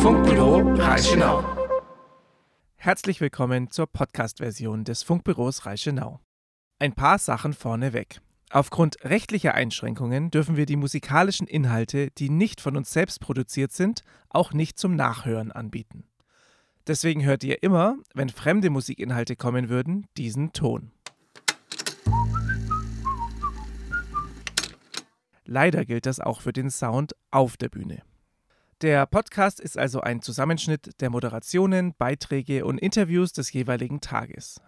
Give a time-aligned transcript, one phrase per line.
[0.00, 1.44] Funkbüro Reichenau.
[2.76, 6.20] Herzlich willkommen zur Podcast-Version des Funkbüros Reichenau.
[6.78, 8.22] Ein paar Sachen vorneweg.
[8.48, 14.02] Aufgrund rechtlicher Einschränkungen dürfen wir die musikalischen Inhalte, die nicht von uns selbst produziert sind,
[14.30, 16.04] auch nicht zum Nachhören anbieten.
[16.86, 20.92] Deswegen hört ihr immer, wenn fremde Musikinhalte kommen würden, diesen Ton.
[25.44, 28.00] Leider gilt das auch für den Sound auf der Bühne.
[28.82, 34.58] Der Podcast ist also ein Zusammenschnitt der Moderationen, Beiträge und Interviews des jeweiligen Tages.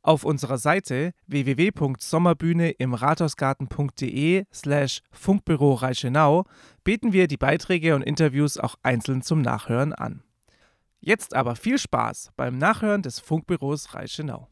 [0.00, 6.44] Auf unserer Seite www.sommerbühne im rathausgarten.de slash Funkbüro Reichenau
[6.84, 10.22] bieten wir die Beiträge und Interviews auch einzeln zum Nachhören an.
[11.00, 14.46] Jetzt aber viel Spaß beim Nachhören des Funkbüros Reichenau.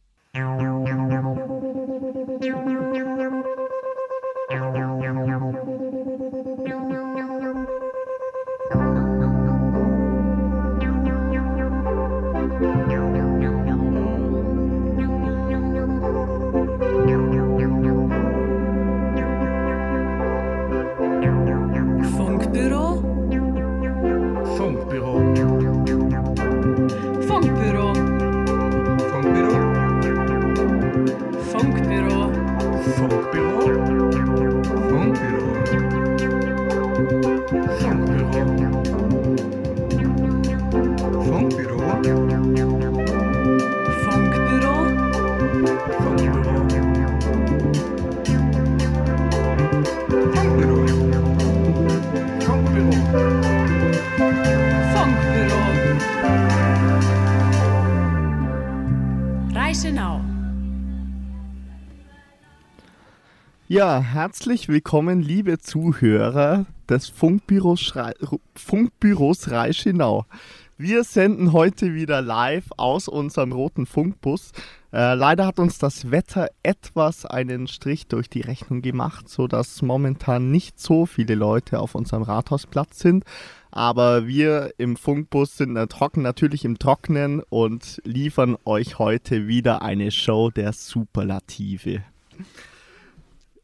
[63.77, 68.15] Ja, herzlich willkommen, liebe Zuhörer des Funkbüros, Schrei
[68.55, 70.25] Funkbüros Reichenau.
[70.79, 74.53] Wir senden heute wieder live aus unserem roten Funkbus.
[74.95, 80.51] Äh, leider hat uns das Wetter etwas einen Strich durch die Rechnung gemacht, sodass momentan
[80.51, 83.25] nicht so viele Leute auf unserem Rathausplatz sind.
[83.71, 90.51] Aber wir im Funkbus sind natürlich im Trocknen und liefern euch heute wieder eine Show
[90.51, 92.05] der Superlative.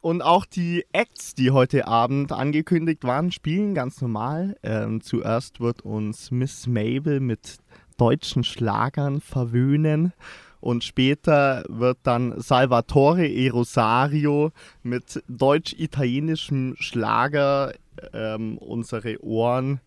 [0.02, 4.56] Und auch die Acts, die heute Abend angekündigt waren, spielen ganz normal.
[4.64, 7.58] Ähm, zuerst wird uns Miss Mabel mit
[7.98, 10.12] deutschen Schlagern verwöhnen.
[10.60, 13.48] Und später wird dann Salvatore E.
[13.48, 14.50] Rosario
[14.82, 17.72] mit deutsch-italienischem Schlager
[18.12, 19.80] ähm, unsere Ohren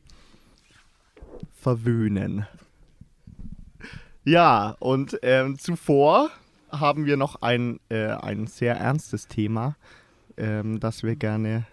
[1.53, 2.47] verwöhnen.
[4.23, 6.29] Ja, und ähm, zuvor
[6.71, 9.75] haben wir noch ein, äh, ein sehr ernstes Thema,
[10.37, 11.65] ähm, das wir gerne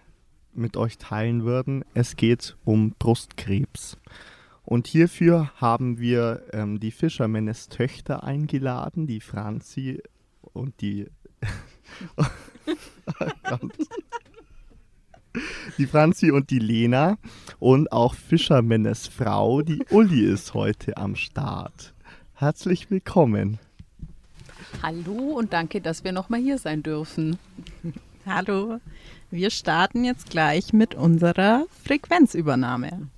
[0.53, 1.83] mit euch teilen würden.
[1.93, 3.97] Es geht um Brustkrebs.
[4.63, 10.01] Und hierfür haben wir ähm, die Fischermännes Töchter eingeladen, die Franzi
[10.41, 11.07] und die.
[15.77, 17.17] die Franzi und die Lena.
[17.59, 21.93] Und auch Fischermännes Frau, die Uli, ist heute am Start.
[22.33, 23.59] Herzlich willkommen.
[24.81, 27.37] Hallo und danke, dass wir nochmal hier sein dürfen.
[28.25, 28.79] Hallo.
[29.31, 33.09] Wir starten jetzt gleich mit unserer Frequenzübernahme.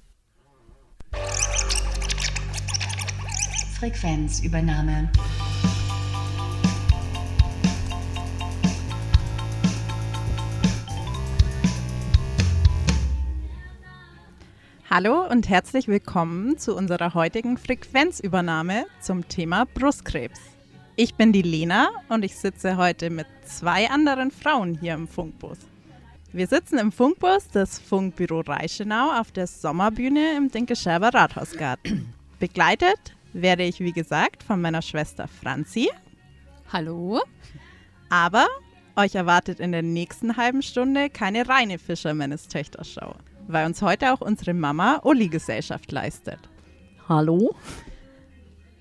[3.78, 5.12] Frequenzübernahme.
[14.90, 20.55] Hallo und herzlich willkommen zu unserer heutigen Frequenzübernahme zum Thema Brustkrebs.
[20.98, 25.58] Ich bin die Lena und ich sitze heute mit zwei anderen Frauen hier im Funkbus.
[26.32, 32.14] Wir sitzen im Funkbus des Funkbüro Reichenau auf der Sommerbühne im Dinkelscherber Rathausgarten.
[32.40, 35.90] Begleitet werde ich, wie gesagt, von meiner Schwester Franzi.
[36.72, 37.22] Hallo.
[38.10, 38.48] Aber
[38.96, 43.16] euch erwartet in der nächsten halben Stunde keine reine Fischermännes Töchterschau,
[43.50, 46.40] weil uns heute auch unsere Mama Uli Gesellschaft leistet.
[47.10, 47.54] Hallo.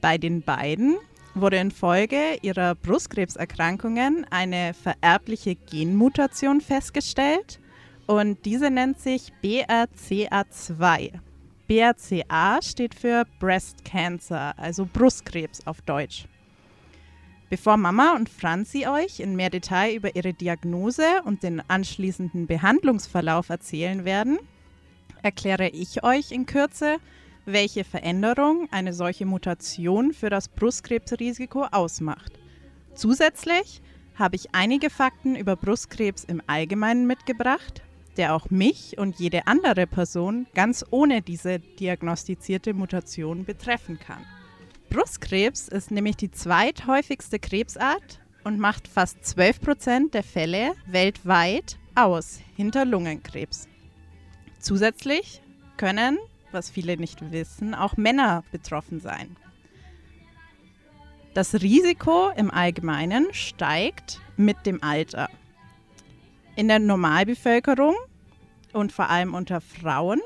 [0.00, 0.96] Bei den beiden
[1.34, 7.60] wurde infolge ihrer Brustkrebserkrankungen eine vererbliche Genmutation festgestellt
[8.06, 11.12] und diese nennt sich BRCA2.
[11.66, 16.26] BRCA steht für Breast Cancer, also Brustkrebs auf Deutsch.
[17.50, 23.48] Bevor Mama und Franzi euch in mehr Detail über ihre Diagnose und den anschließenden Behandlungsverlauf
[23.48, 24.38] erzählen werden,
[25.22, 26.98] erkläre ich euch in Kürze,
[27.46, 32.32] welche Veränderung eine solche Mutation für das Brustkrebsrisiko ausmacht.
[32.94, 33.82] Zusätzlich
[34.14, 37.82] habe ich einige Fakten über Brustkrebs im Allgemeinen mitgebracht,
[38.16, 44.24] der auch mich und jede andere Person ganz ohne diese diagnostizierte Mutation betreffen kann.
[44.90, 52.38] Brustkrebs ist nämlich die zweithäufigste Krebsart und macht fast 12 Prozent der Fälle weltweit aus,
[52.56, 53.68] hinter Lungenkrebs.
[54.60, 55.42] Zusätzlich
[55.76, 56.18] können,
[56.54, 59.36] was viele nicht wissen, auch Männer betroffen sein.
[61.34, 65.28] Das Risiko im Allgemeinen steigt mit dem Alter.
[66.56, 67.96] In der Normalbevölkerung
[68.72, 70.20] und vor allem unter Frauen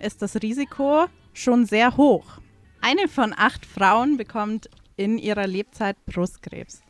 [0.00, 2.40] ist das Risiko schon sehr hoch.
[2.80, 6.82] Eine von acht Frauen bekommt in ihrer Lebzeit Brustkrebs.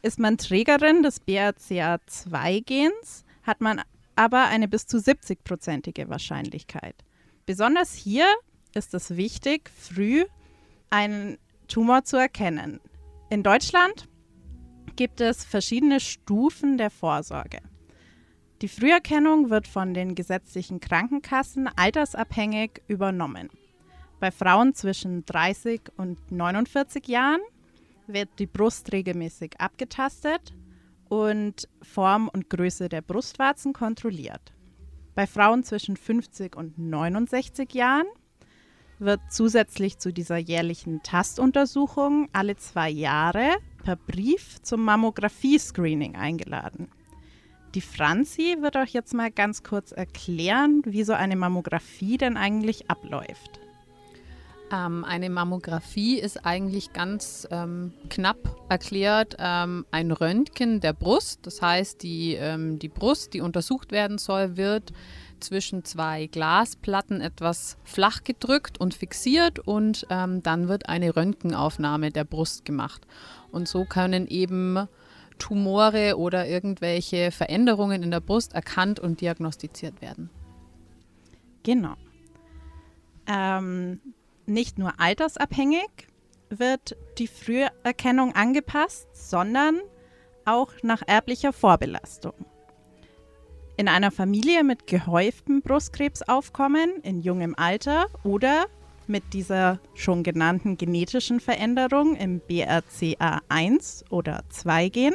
[0.00, 3.82] Ist man Trägerin des BRCA2-Gens, hat man
[4.16, 6.94] aber eine bis zu 70-prozentige Wahrscheinlichkeit.
[7.50, 8.26] Besonders hier
[8.76, 10.24] ist es wichtig, früh
[10.88, 11.36] einen
[11.66, 12.78] Tumor zu erkennen.
[13.28, 14.08] In Deutschland
[14.94, 17.58] gibt es verschiedene Stufen der Vorsorge.
[18.62, 23.50] Die Früherkennung wird von den gesetzlichen Krankenkassen altersabhängig übernommen.
[24.20, 27.40] Bei Frauen zwischen 30 und 49 Jahren
[28.06, 30.54] wird die Brust regelmäßig abgetastet
[31.08, 34.52] und Form und Größe der Brustwarzen kontrolliert.
[35.14, 38.06] Bei Frauen zwischen 50 und 69 Jahren
[38.98, 46.88] wird zusätzlich zu dieser jährlichen Tastuntersuchung alle zwei Jahre per Brief zum Mammographie-Screening eingeladen.
[47.74, 52.90] Die Franzi wird euch jetzt mal ganz kurz erklären, wie so eine Mammographie denn eigentlich
[52.90, 53.59] abläuft.
[54.72, 58.38] Ähm, eine Mammographie ist eigentlich ganz ähm, knapp
[58.68, 61.40] erklärt ähm, ein Röntgen der Brust.
[61.42, 64.92] Das heißt, die, ähm, die Brust, die untersucht werden soll, wird
[65.40, 72.24] zwischen zwei Glasplatten etwas flach gedrückt und fixiert und ähm, dann wird eine Röntgenaufnahme der
[72.24, 73.06] Brust gemacht.
[73.50, 74.86] Und so können eben
[75.38, 80.30] Tumore oder irgendwelche Veränderungen in der Brust erkannt und diagnostiziert werden.
[81.62, 81.94] Genau.
[83.26, 84.00] Ähm,
[84.50, 85.88] nicht nur altersabhängig
[86.50, 89.80] wird die Früherkennung angepasst, sondern
[90.44, 92.34] auch nach erblicher Vorbelastung.
[93.76, 98.66] In einer Familie mit gehäuftem Brustkrebsaufkommen in jungem Alter oder
[99.06, 105.14] mit dieser schon genannten genetischen Veränderung im BRCA1 oder 2-Gen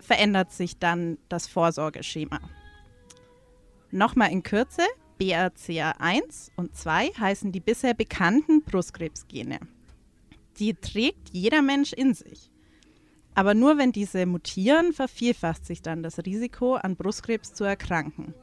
[0.00, 2.40] verändert sich dann das Vorsorgeschema.
[3.90, 4.82] Nochmal in Kürze,
[5.18, 9.60] BRCA1 und 2 heißen die bisher bekannten Brustkrebsgene.
[10.58, 12.50] Die trägt jeder Mensch in sich.
[13.34, 18.34] Aber nur wenn diese mutieren, vervielfacht sich dann das Risiko, an Brustkrebs zu erkranken.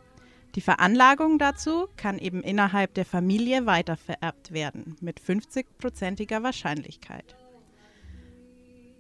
[0.56, 7.36] Die Veranlagung dazu kann eben innerhalb der Familie weitervererbt werden, mit 50-prozentiger Wahrscheinlichkeit.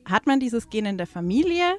[0.05, 1.77] Hat man dieses Gen in der Familie,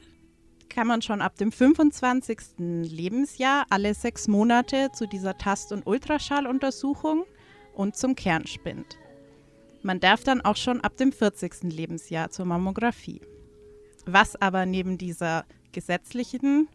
[0.68, 2.38] kann man schon ab dem 25.
[2.58, 7.24] Lebensjahr alle sechs Monate zu dieser Tast- und Ultraschalluntersuchung
[7.74, 8.98] und zum Kernspind.
[9.82, 11.64] Man darf dann auch schon ab dem 40.
[11.64, 13.20] Lebensjahr zur Mammographie.
[14.06, 16.68] Was aber neben dieser gesetzlichen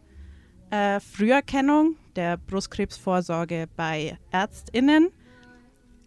[0.70, 5.10] äh, Früherkennung der Brustkrebsvorsorge bei Ärztinnen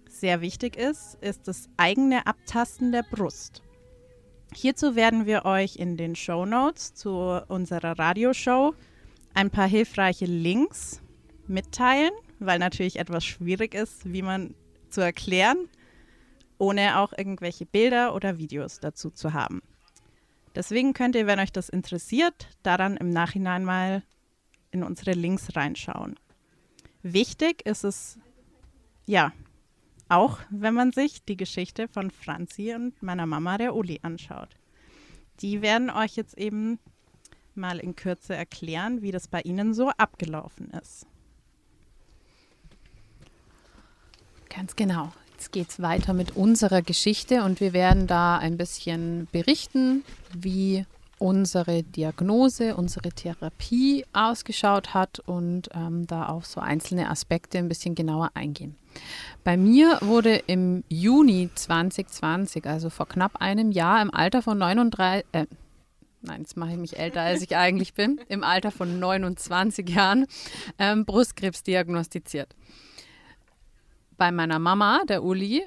[0.07, 3.62] sehr wichtig ist, ist das eigene Abtasten der Brust.
[4.55, 8.73] Hierzu werden wir euch in den Show Notes zu unserer Radioshow
[9.33, 11.01] ein paar hilfreiche Links
[11.47, 14.55] mitteilen, weil natürlich etwas schwierig ist, wie man
[14.89, 15.69] zu erklären,
[16.57, 19.61] ohne auch irgendwelche Bilder oder Videos dazu zu haben.
[20.55, 24.03] Deswegen könnt ihr, wenn euch das interessiert, daran im Nachhinein mal
[24.71, 26.19] in unsere Links reinschauen.
[27.01, 28.19] Wichtig ist es,
[29.05, 29.33] ja,
[30.09, 34.49] auch wenn man sich die Geschichte von Franzi und meiner Mama, der Uli, anschaut.
[35.39, 36.79] Die werden euch jetzt eben
[37.55, 41.05] mal in Kürze erklären, wie das bei ihnen so abgelaufen ist.
[44.49, 45.11] Ganz genau.
[45.31, 50.85] Jetzt geht es weiter mit unserer Geschichte und wir werden da ein bisschen berichten, wie
[51.17, 57.95] unsere Diagnose, unsere Therapie ausgeschaut hat und ähm, da auf so einzelne Aspekte ein bisschen
[57.95, 58.75] genauer eingehen.
[59.43, 65.25] Bei mir wurde im Juni 2020, also vor knapp einem Jahr, im Alter von 39,
[65.33, 65.45] äh,
[66.21, 70.25] nein, jetzt mache ich mich älter, als ich eigentlich bin, im Alter von 29 Jahren
[70.79, 72.55] ähm, Brustkrebs diagnostiziert.
[74.17, 75.63] Bei meiner Mama, der Uli,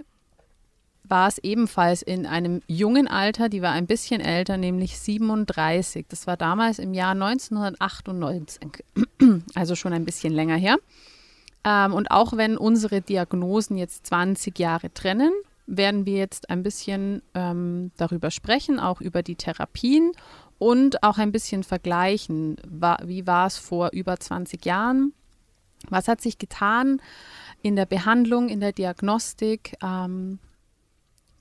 [1.08, 6.06] war es ebenfalls in einem jungen Alter, die war ein bisschen älter, nämlich 37.
[6.08, 8.84] Das war damals im Jahr 1998,
[9.54, 10.76] also schon ein bisschen länger her.
[11.66, 15.32] Ähm, und auch wenn unsere Diagnosen jetzt 20 Jahre trennen,
[15.66, 20.12] werden wir jetzt ein bisschen ähm, darüber sprechen, auch über die Therapien
[20.58, 25.12] und auch ein bisschen vergleichen, wa wie war es vor über 20 Jahren
[25.90, 27.02] Was hat sich getan
[27.62, 29.76] in der Behandlung, in der Diagnostik?
[29.82, 30.38] Ähm,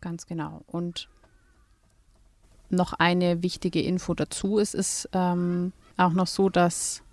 [0.01, 0.63] ganz genau.
[0.65, 1.07] Und
[2.69, 4.57] noch eine wichtige Info dazu.
[4.57, 7.04] Es ist ähm, auch noch so, dass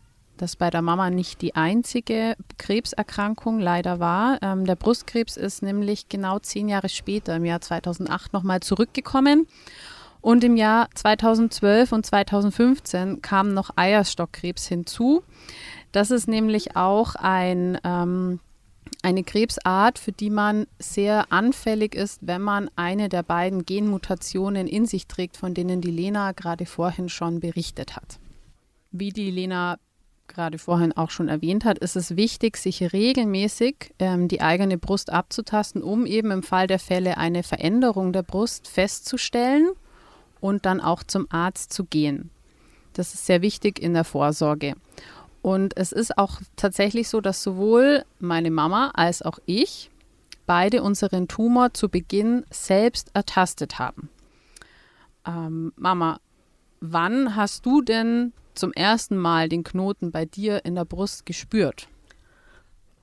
[0.42, 4.38] das bei der Mama nicht die einzige Krebserkrankung leider war.
[4.42, 9.46] Ähm, der Brustkrebs ist nämlich genau zehn Jahre später, im Jahr 2008, nochmal zurückgekommen.
[10.20, 15.22] Und im Jahr 2012 und 2015 kam noch Eierstockkrebs hinzu.
[15.90, 18.40] Das ist nämlich auch ein, ähm,
[19.02, 24.86] eine Krebsart, für die man sehr anfällig ist, wenn man eine der beiden Genmutationen in
[24.86, 28.18] sich trägt, von denen die Lena gerade vorhin schon berichtet hat.
[28.92, 29.78] Wie die Lena
[30.32, 35.10] gerade vorhin auch schon erwähnt hat, ist es wichtig, sich regelmäßig ähm, die eigene Brust
[35.10, 39.70] abzutasten, um eben im Fall der Fälle eine Veränderung der Brust festzustellen
[40.40, 42.30] und dann auch zum Arzt zu gehen.
[42.94, 44.74] Das ist sehr wichtig in der Vorsorge.
[45.40, 49.90] Und es ist auch tatsächlich so, dass sowohl meine Mama als auch ich
[50.46, 54.08] beide unseren Tumor zu Beginn selbst ertastet haben.
[55.26, 56.20] Ähm, Mama,
[56.80, 61.88] wann hast du denn zum ersten Mal den Knoten bei dir in der Brust gespürt?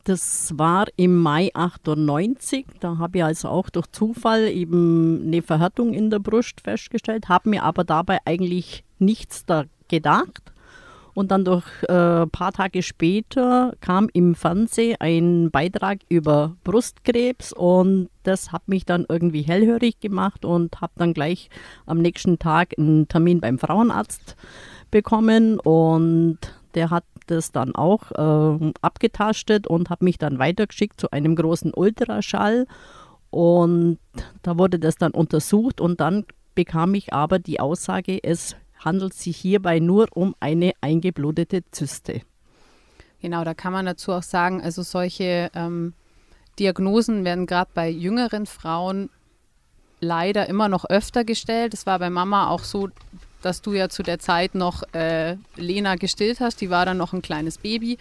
[0.05, 2.65] Das war im Mai 98.
[2.79, 7.49] Da habe ich also auch durch Zufall eben eine Verhärtung in der Brust festgestellt, habe
[7.49, 10.51] mir aber dabei eigentlich nichts da gedacht.
[11.13, 17.51] Und dann durch ein äh, paar Tage später kam im Fernsehen ein Beitrag über Brustkrebs
[17.51, 21.49] und das hat mich dann irgendwie hellhörig gemacht und habe dann gleich
[21.85, 24.37] am nächsten Tag einen Termin beim Frauenarzt
[24.91, 26.39] bekommen und
[26.75, 31.73] der hat das dann auch äh, abgetastet und hat mich dann weitergeschickt zu einem großen
[31.73, 32.65] Ultraschall
[33.29, 33.99] und
[34.41, 39.37] da wurde das dann untersucht und dann bekam ich aber die Aussage, es handelt sich
[39.37, 42.21] hierbei nur um eine eingeblutete Zyste.
[43.21, 45.93] Genau, da kann man dazu auch sagen, also solche ähm,
[46.57, 49.09] Diagnosen werden gerade bei jüngeren Frauen
[49.99, 51.73] leider immer noch öfter gestellt.
[51.73, 52.89] Es war bei Mama auch so,
[53.41, 56.61] dass du ja zu der Zeit noch äh, Lena gestillt hast.
[56.61, 57.97] Die war dann noch ein kleines Baby.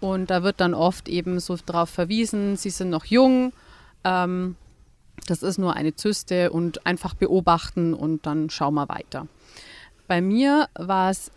[0.00, 3.52] Und da wird dann oft eben so darauf verwiesen, sie sind noch jung.
[4.04, 4.56] Ähm,
[5.26, 9.26] das ist nur eine Zyste und einfach beobachten und dann schauen wir weiter.
[10.06, 11.30] Bei mir war es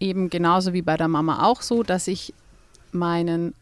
[0.00, 2.32] eben genauso wie bei der Mama auch so, dass ich
[2.92, 3.54] meinen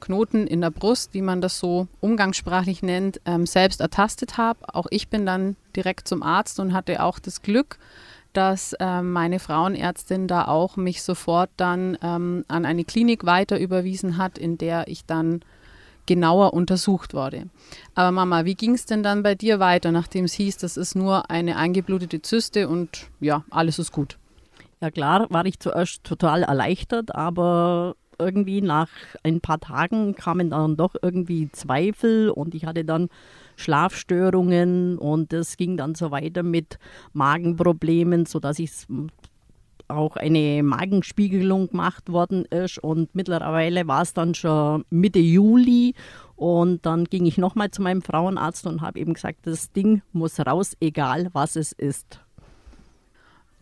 [0.00, 4.74] Knoten in der Brust, wie man das so umgangssprachlich nennt, ähm, selbst ertastet habe.
[4.74, 7.78] Auch ich bin dann direkt zum Arzt und hatte auch das Glück,
[8.32, 14.16] dass äh, meine Frauenärztin da auch mich sofort dann ähm, an eine Klinik weiter überwiesen
[14.16, 15.40] hat, in der ich dann
[16.06, 17.48] genauer untersucht wurde.
[17.94, 20.94] Aber Mama, wie ging es denn dann bei dir weiter, nachdem es hieß, das ist
[20.94, 24.18] nur eine eingeblutete Zyste und ja, alles ist gut?
[24.80, 28.88] Ja klar, war ich zuerst total erleichtert, aber irgendwie nach
[29.22, 33.08] ein paar Tagen kamen dann doch irgendwie Zweifel und ich hatte dann
[33.56, 36.78] Schlafstörungen und es ging dann so weiter mit
[37.12, 38.70] Magenproblemen, sodass ich
[39.88, 45.94] auch eine Magenspiegelung gemacht worden ist und mittlerweile war es dann schon Mitte Juli
[46.36, 50.40] und dann ging ich nochmal zu meinem Frauenarzt und habe eben gesagt, das Ding muss
[50.40, 52.20] raus, egal was es ist.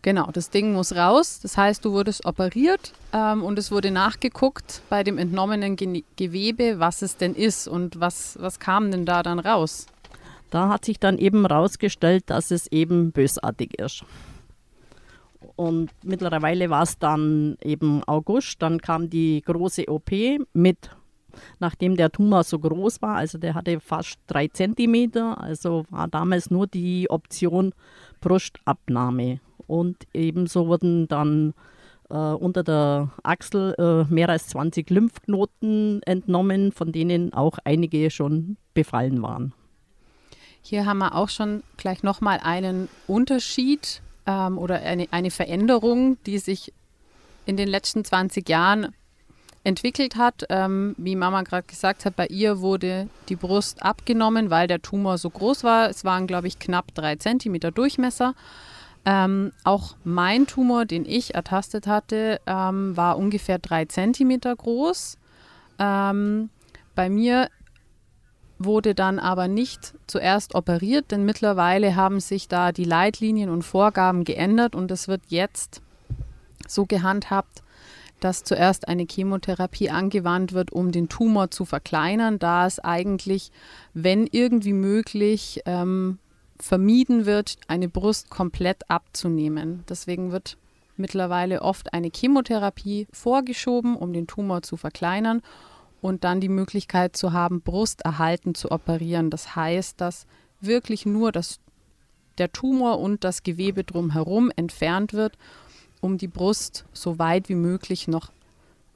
[0.03, 1.39] Genau, das Ding muss raus.
[1.41, 6.79] Das heißt, du wurdest operiert ähm, und es wurde nachgeguckt bei dem entnommenen Ge Gewebe,
[6.79, 9.85] was es denn ist und was, was kam denn da dann raus?
[10.49, 14.03] Da hat sich dann eben herausgestellt, dass es eben bösartig ist.
[15.55, 20.11] Und mittlerweile war es dann eben August, dann kam die große OP
[20.53, 20.89] mit,
[21.59, 26.49] nachdem der Tumor so groß war, also der hatte fast drei Zentimeter, also war damals
[26.49, 27.73] nur die Option
[28.21, 29.39] Brustabnahme.
[29.71, 31.53] Und ebenso wurden dann
[32.09, 38.57] äh, unter der Achsel äh, mehr als 20 Lymphknoten entnommen, von denen auch einige schon
[38.73, 39.53] befallen waren.
[40.61, 46.39] Hier haben wir auch schon gleich nochmal einen Unterschied ähm, oder eine, eine Veränderung, die
[46.39, 46.73] sich
[47.45, 48.93] in den letzten 20 Jahren
[49.63, 50.43] entwickelt hat.
[50.49, 55.17] Ähm, wie Mama gerade gesagt hat, bei ihr wurde die Brust abgenommen, weil der Tumor
[55.17, 55.89] so groß war.
[55.89, 58.35] Es waren, glaube ich, knapp drei Zentimeter Durchmesser.
[59.03, 65.17] Ähm, auch mein Tumor, den ich ertastet hatte, ähm, war ungefähr drei Zentimeter groß.
[65.79, 66.49] Ähm,
[66.93, 67.49] bei mir
[68.59, 74.23] wurde dann aber nicht zuerst operiert, denn mittlerweile haben sich da die Leitlinien und Vorgaben
[74.23, 75.81] geändert und es wird jetzt
[76.67, 77.63] so gehandhabt,
[78.19, 83.51] dass zuerst eine Chemotherapie angewandt wird, um den Tumor zu verkleinern, da es eigentlich,
[83.95, 86.19] wenn irgendwie möglich, ähm,
[86.61, 89.83] vermieden wird, eine Brust komplett abzunehmen.
[89.89, 90.57] Deswegen wird
[90.95, 95.41] mittlerweile oft eine Chemotherapie vorgeschoben, um den Tumor zu verkleinern.
[96.01, 99.29] und dann die Möglichkeit zu haben, brusterhalten zu operieren.
[99.29, 100.25] Das heißt, dass
[100.59, 101.59] wirklich nur das,
[102.39, 105.37] der Tumor und das Gewebe drumherum entfernt wird,
[105.99, 108.31] um die Brust so weit wie möglich noch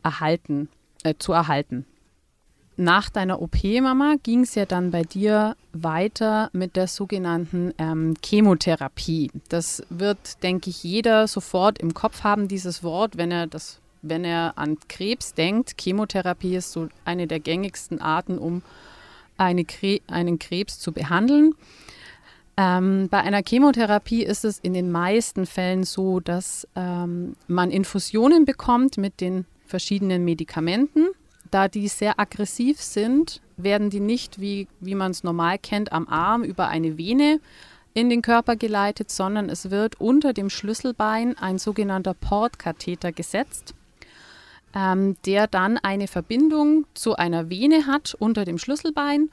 [0.01, 0.67] erhalten,
[1.03, 1.85] äh, zu erhalten.
[2.77, 8.15] Nach deiner OP, Mama, ging es ja dann bei dir weiter mit der sogenannten ähm,
[8.23, 9.31] Chemotherapie.
[9.47, 14.23] Das wird, denke ich, jeder sofort im Kopf haben, dieses Wort, wenn er das wenn
[14.23, 18.61] er an Krebs denkt, Chemotherapie ist so eine der gängigsten Arten, um
[19.37, 21.53] eine Kre einen Krebs zu behandeln.
[22.57, 28.45] Ähm, bei einer Chemotherapie ist es in den meisten Fällen so, dass ähm, man Infusionen
[28.45, 31.07] bekommt mit den verschiedenen Medikamenten.
[31.55, 36.07] Da die sehr aggressiv sind, werden die nicht, wie, wie man es normal kennt, am
[36.07, 37.39] Arm über eine Vene
[37.93, 43.73] in den Körper geleitet, sondern es wird unter dem Schlüsselbein ein sogenannter Portkatheter gesetzt
[44.75, 49.29] ähm, der dann eine Verbindung zu einer Vene hat unter dem Schlüsselbein.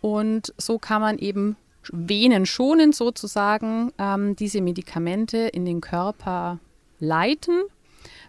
[0.00, 1.56] Und so kann man eben
[1.90, 6.60] venenschonend sozusagen ähm, diese Medikamente in den Körper
[7.00, 7.62] leiten.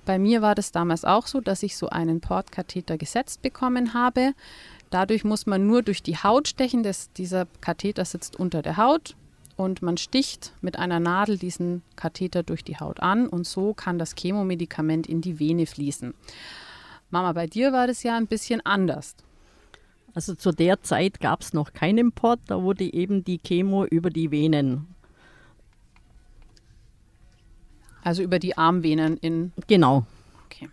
[0.09, 4.33] Bei mir war das damals auch so, dass ich so einen Portkatheter gesetzt bekommen habe.
[4.89, 6.81] Dadurch muss man nur durch die Haut stechen.
[6.81, 9.15] Das, dieser Katheter sitzt unter der Haut
[9.55, 13.99] und man sticht mit einer Nadel diesen Katheter durch die Haut an und so kann
[13.99, 16.15] das Chemomedikament in die Vene fließen.
[17.11, 19.15] Mama, bei dir war das ja ein bisschen anders.
[20.15, 24.09] Also zu der Zeit gab es noch keinen Import, da wurde eben die Chemo über
[24.09, 24.87] die Venen.
[28.03, 29.51] Also über die Armvenen in.
[29.67, 30.05] Genau.
[30.45, 30.69] Okay.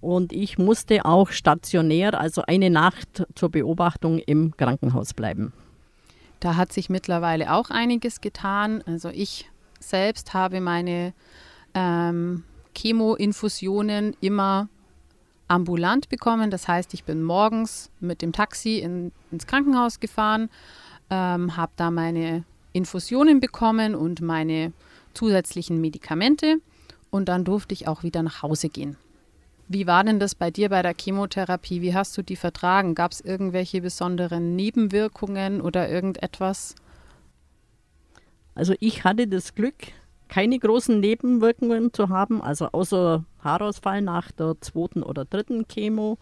[0.00, 5.52] Und ich musste auch stationär, also eine Nacht zur Beobachtung im Krankenhaus bleiben.
[6.40, 8.82] Da hat sich mittlerweile auch einiges getan.
[8.86, 9.48] Also ich
[9.78, 11.12] selbst habe meine
[11.74, 14.68] ähm, Chemo-Infusionen immer
[15.48, 16.50] ambulant bekommen.
[16.50, 20.50] Das heißt, ich bin morgens mit dem Taxi in, ins Krankenhaus gefahren,
[21.10, 24.72] ähm, habe da meine Infusionen bekommen und meine
[25.14, 26.58] zusätzlichen Medikamente
[27.10, 28.96] und dann durfte ich auch wieder nach Hause gehen.
[29.68, 31.80] Wie war denn das bei dir bei der Chemotherapie?
[31.80, 32.94] Wie hast du die vertragen?
[32.94, 36.74] Gab es irgendwelche besonderen Nebenwirkungen oder irgendetwas?
[38.54, 39.76] Also ich hatte das Glück,
[40.28, 46.18] keine großen Nebenwirkungen zu haben, also außer Haarausfall nach der zweiten oder dritten Chemo.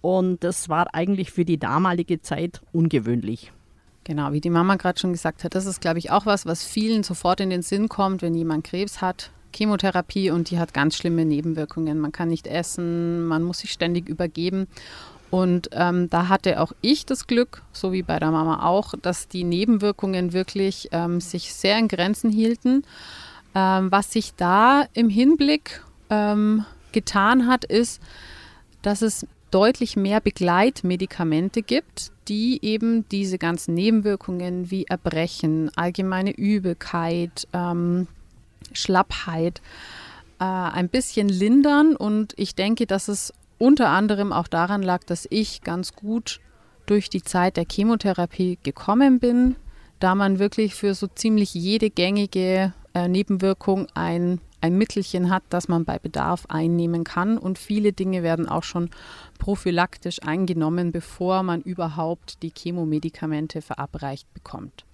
[0.00, 3.52] Und das war eigentlich für die damalige Zeit ungewöhnlich.
[4.08, 6.64] Genau, wie die Mama gerade schon gesagt hat, das ist, glaube ich, auch was, was
[6.64, 9.30] vielen sofort in den Sinn kommt, wenn jemand Krebs hat.
[9.54, 11.98] Chemotherapie und die hat ganz schlimme Nebenwirkungen.
[11.98, 14.66] Man kann nicht essen, man muss sich ständig übergeben.
[15.30, 19.28] Und ähm, da hatte auch ich das Glück, so wie bei der Mama auch, dass
[19.28, 22.84] die Nebenwirkungen wirklich ähm, sich sehr in Grenzen hielten.
[23.54, 28.00] Ähm, was sich da im Hinblick ähm, getan hat, ist,
[28.80, 37.48] dass es deutlich mehr Begleitmedikamente gibt, die eben diese ganzen Nebenwirkungen wie Erbrechen, allgemeine Übelkeit,
[37.52, 38.06] ähm,
[38.72, 39.60] Schlappheit
[40.38, 41.96] äh, ein bisschen lindern.
[41.96, 46.40] Und ich denke, dass es unter anderem auch daran lag, dass ich ganz gut
[46.86, 49.56] durch die Zeit der Chemotherapie gekommen bin,
[49.98, 55.68] da man wirklich für so ziemlich jede gängige äh, Nebenwirkung ein, ein Mittelchen hat, das
[55.68, 57.38] man bei Bedarf einnehmen kann.
[57.38, 58.90] Und viele Dinge werden auch schon
[59.38, 64.84] prophylaktisch eingenommen, bevor man überhaupt die Chemomedikamente verabreicht bekommt.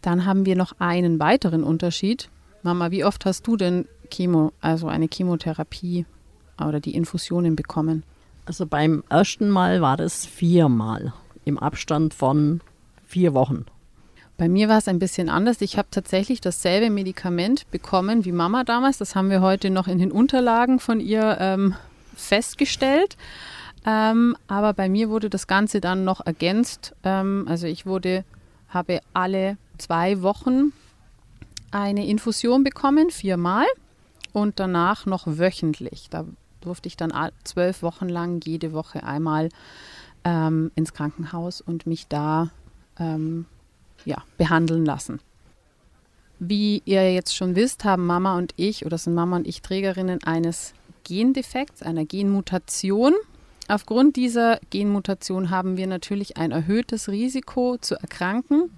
[0.00, 2.28] Dann haben wir noch einen weiteren Unterschied.
[2.62, 6.06] Mama, wie oft hast du denn Chemo, also eine Chemotherapie
[6.58, 8.02] oder die Infusionen bekommen?
[8.44, 11.12] Also beim ersten Mal war es viermal
[11.44, 12.60] im Abstand von
[13.06, 13.66] vier Wochen.
[14.36, 15.60] Bei mir war es ein bisschen anders.
[15.60, 18.98] Ich habe tatsächlich dasselbe Medikament bekommen wie Mama damals.
[18.98, 21.74] Das haben wir heute noch in den Unterlagen von ihr ähm,
[22.16, 23.16] festgestellt.
[23.84, 26.94] Ähm, aber bei mir wurde das Ganze dann noch ergänzt.
[27.04, 28.24] Ähm, also ich wurde,
[28.68, 30.72] habe alle zwei Wochen
[31.70, 33.66] eine Infusion bekommen, viermal
[34.32, 36.08] und danach noch wöchentlich.
[36.10, 36.24] Da
[36.60, 37.12] durfte ich dann
[37.44, 39.48] zwölf Wochen lang jede Woche einmal
[40.24, 42.50] ähm, ins Krankenhaus und mich da
[42.98, 43.46] ähm,
[44.04, 45.20] ja, behandeln lassen.
[46.38, 50.24] Wie ihr jetzt schon wisst, haben Mama und ich oder sind Mama und ich Trägerinnen
[50.24, 53.14] eines Gendefekts, einer Genmutation.
[53.68, 58.70] Aufgrund dieser Genmutation haben wir natürlich ein erhöhtes Risiko zu erkranken.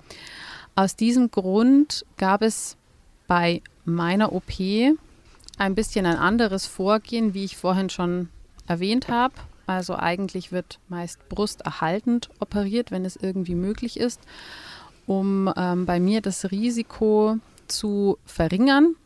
[0.74, 2.76] Aus diesem Grund gab es
[3.26, 4.52] bei meiner OP
[5.56, 8.28] ein bisschen ein anderes Vorgehen, wie ich vorhin schon
[8.66, 9.34] erwähnt habe.
[9.66, 14.20] Also eigentlich wird meist brusterhaltend operiert, wenn es irgendwie möglich ist,
[15.06, 17.36] um ähm, bei mir das Risiko
[17.68, 18.96] zu verringern,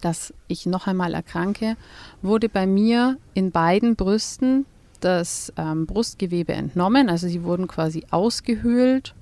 [0.00, 1.76] dass ich noch einmal erkranke,
[2.22, 4.66] wurde bei mir in beiden Brüsten
[5.00, 9.14] das ähm, Brustgewebe entnommen, also sie wurden quasi ausgehöhlt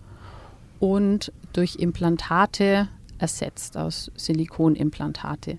[0.81, 5.59] und durch Implantate ersetzt, aus Silikonimplantate.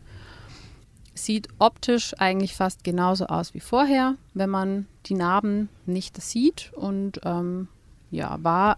[1.14, 7.22] Sieht optisch eigentlich fast genauso aus wie vorher, wenn man die Narben nicht sieht und
[7.24, 7.70] ähm,
[8.12, 8.78] ja, war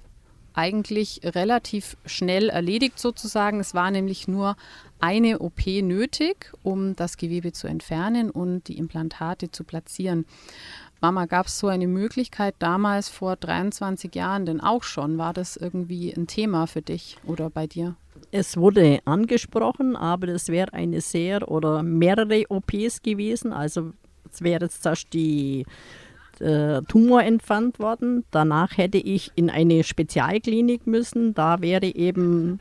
[0.57, 3.59] eigentlich relativ schnell erledigt sozusagen.
[3.59, 4.55] Es war nämlich nur
[4.99, 10.25] eine OP nötig, um das Gewebe zu entfernen und die Implantate zu platzieren.
[10.99, 15.19] Mama, gab es so eine Möglichkeit damals vor 23 Jahren denn auch schon?
[15.19, 17.95] War das irgendwie ein Thema für dich oder bei dir?
[18.31, 23.53] Es wurde angesprochen, aber es wäre eine sehr oder mehrere OPs gewesen.
[23.53, 23.93] Also
[24.31, 25.65] es wäre jetzt die
[26.41, 28.23] äh, Tumor entfernt worden.
[28.31, 31.33] Danach hätte ich in eine Spezialklinik müssen.
[31.33, 32.59] Da wäre eben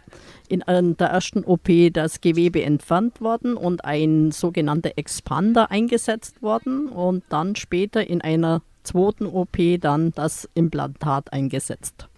[0.49, 6.89] in, in der ersten OP das Gewebe entfernt worden und ein sogenannter Expander eingesetzt worden
[6.89, 12.09] und dann später in einer zweiten OP dann das Implantat eingesetzt.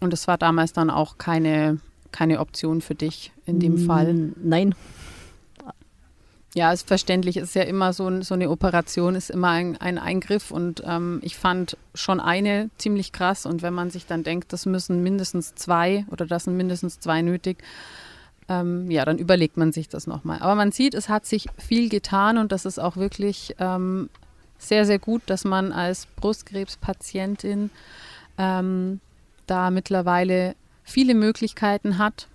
[0.00, 1.78] Und es war damals dann auch keine,
[2.12, 4.32] keine Option für dich in dem Fall?
[4.42, 4.74] Nein,
[6.54, 7.36] Ja, ist verständlich.
[7.36, 10.50] Ist ja immer so, so eine Operation, ist immer ein, ein Eingriff.
[10.50, 13.46] Und ähm, ich fand schon eine ziemlich krass.
[13.46, 17.22] Und wenn man sich dann denkt, das müssen mindestens zwei oder das sind mindestens zwei
[17.22, 17.58] nötig,
[18.48, 20.38] ähm, ja, dann überlegt man sich das nochmal.
[20.40, 24.08] Aber man sieht, es hat sich viel getan und das ist auch wirklich ähm,
[24.58, 27.70] sehr, sehr gut, dass man als Brustkrebspatientin
[28.38, 29.00] ähm,
[29.46, 32.28] da mittlerweile viele Möglichkeiten hat,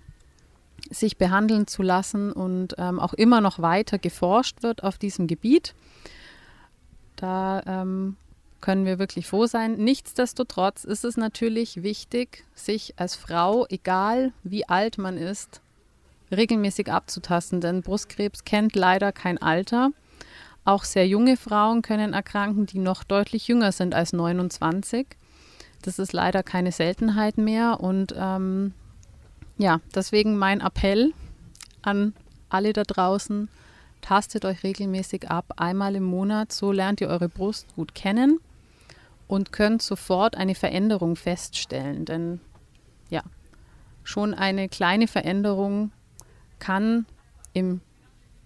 [0.90, 5.74] sich behandeln zu lassen und ähm, auch immer noch weiter geforscht wird auf diesem Gebiet.
[7.16, 8.16] Da ähm,
[8.60, 9.76] können wir wirklich froh sein.
[9.76, 15.60] Nichtsdestotrotz ist es natürlich wichtig, sich als Frau, egal wie alt man ist,
[16.34, 19.90] regelmäßig abzutasten, denn Brustkrebs kennt leider kein Alter.
[20.64, 25.06] Auch sehr junge Frauen können erkranken, die noch deutlich jünger sind als 29.
[25.82, 28.72] Das ist leider keine Seltenheit mehr und ähm,
[29.58, 31.12] ja, deswegen mein Appell
[31.82, 32.14] an
[32.48, 33.48] alle da draußen,
[34.00, 38.38] tastet euch regelmäßig ab, einmal im Monat, so lernt ihr eure Brust gut kennen
[39.26, 42.04] und könnt sofort eine Veränderung feststellen.
[42.04, 42.40] Denn
[43.10, 43.22] ja,
[44.02, 45.90] schon eine kleine Veränderung
[46.58, 47.06] kann
[47.52, 47.80] im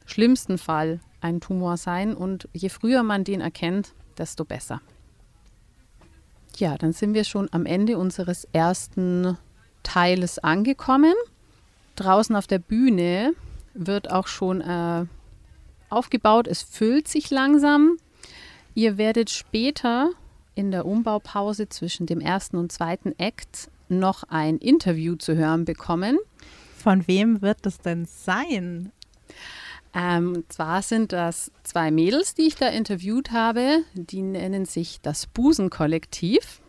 [0.06, 4.80] schlimmsten Fall ein Tumor sein und je früher man den erkennt, desto besser.
[6.56, 9.36] Ja, dann sind wir schon am Ende unseres ersten
[9.82, 11.14] Teiles angekommen.
[11.96, 13.34] Draußen auf der Bühne
[13.74, 15.06] wird auch schon äh,
[15.88, 16.46] aufgebaut.
[16.46, 17.96] Es füllt sich langsam.
[18.74, 20.10] Ihr werdet später
[20.54, 26.18] in der Umbaupause zwischen dem ersten und zweiten Act noch ein Interview zu hören bekommen.
[26.76, 28.92] Von wem wird es denn sein?
[29.94, 33.82] Ähm, und zwar sind das zwei Mädels, die ich da interviewt habe.
[33.94, 36.60] Die nennen sich das Busenkollektiv.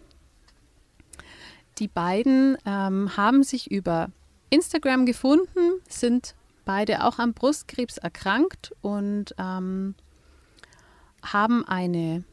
[1.79, 4.09] Die beiden ähm, haben sich über
[4.49, 9.95] Instagram gefunden, sind beide auch am Brustkrebs erkrankt und ähm,
[11.23, 12.23] haben eine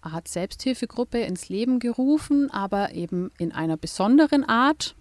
[0.00, 4.96] Art Selbsthilfegruppe ins Leben gerufen, aber eben in einer besonderen Art.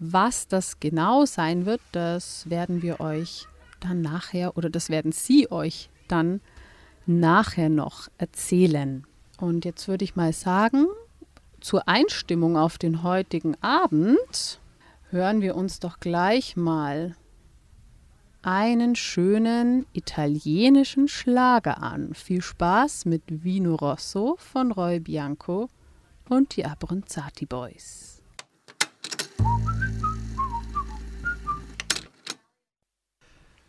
[0.00, 3.46] Was das genau sein wird, das werden wir euch
[3.78, 6.40] dann nachher oder das werden Sie euch dann
[7.06, 9.06] nachher noch erzählen.
[9.38, 10.86] Und jetzt würde ich mal sagen,
[11.64, 14.60] zur Einstimmung auf den heutigen Abend
[15.08, 17.16] hören wir uns doch gleich mal
[18.42, 22.12] einen schönen italienischen Schlager an.
[22.12, 25.70] Viel Spaß mit Vino Rosso von Roy Bianco
[26.28, 28.20] und die Abronzati Boys.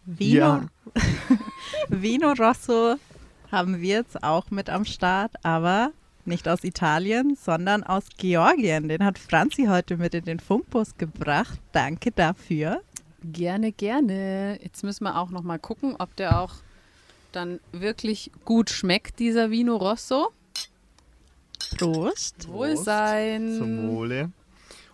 [0.04, 0.66] Vino, Ja.
[1.88, 2.98] Vino Rosso
[3.54, 5.94] haben wir jetzt auch mit am Start, aber
[6.28, 8.90] nicht aus Italien, sondern aus Georgien.
[8.90, 11.60] Den hat Franzi heute mit in den Funkbus gebracht.
[11.72, 12.82] Danke dafür.
[13.24, 14.60] Gerne, gerne.
[14.62, 16.54] Jetzt müssen wir auch noch mal gucken, ob der auch
[17.32, 20.32] dann wirklich gut schmeckt, dieser Vino Rosso.
[21.78, 22.48] Prost.
[22.48, 23.58] Wohlsein.
[23.58, 24.32] Zum Wohle.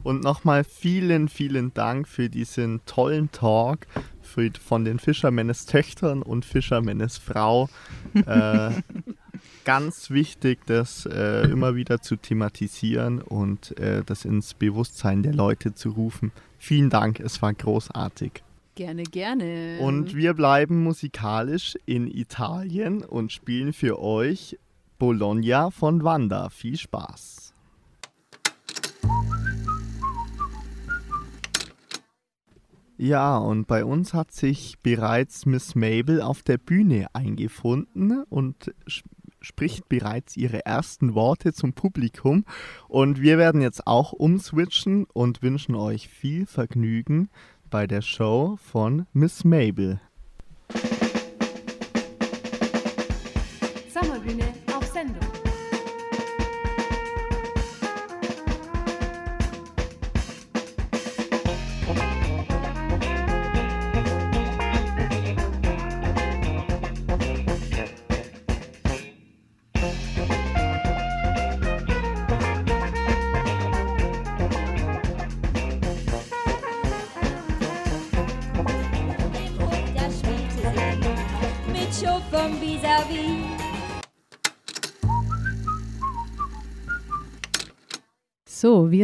[0.03, 3.85] Und nochmal vielen, vielen Dank für diesen tollen Talk
[4.65, 7.69] von den Fischermännes Töchtern und Fischermännes Frau.
[8.13, 8.71] äh,
[9.65, 15.73] ganz wichtig, das äh, immer wieder zu thematisieren und äh, das ins Bewusstsein der Leute
[15.73, 16.31] zu rufen.
[16.57, 18.43] Vielen Dank, es war großartig.
[18.75, 19.79] Gerne, gerne.
[19.81, 24.57] Und wir bleiben musikalisch in Italien und spielen für euch
[24.97, 26.49] Bologna von Wanda.
[26.49, 27.53] Viel Spaß.
[32.97, 38.71] Ja, und bei uns hat sich bereits Miss Mabel auf der Bühne eingefunden und
[39.41, 42.45] spricht bereits ihre ersten Worte zum Publikum.
[42.87, 47.29] Und wir werden jetzt auch umswitchen und wünschen euch viel Vergnügen
[47.69, 49.99] bei der Show von Miss Mabel.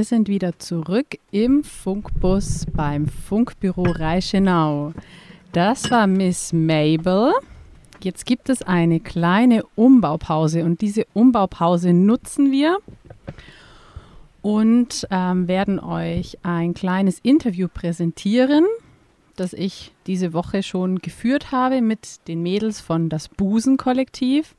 [0.08, 4.93] Sind wieder zurück im Funkbus beim Funkbüro Reichenau.
[5.52, 7.34] Das war Miss Mabel.
[8.02, 12.78] Jetzt gibt es eine kleine Umbaupause und diese Umbaupause nutzen wir
[14.41, 18.65] und ähm, werden euch ein kleines Interview präsentieren,
[19.36, 24.56] das ich diese Woche schon geführt habe mit den Mädels von das Busen-Kollektiv.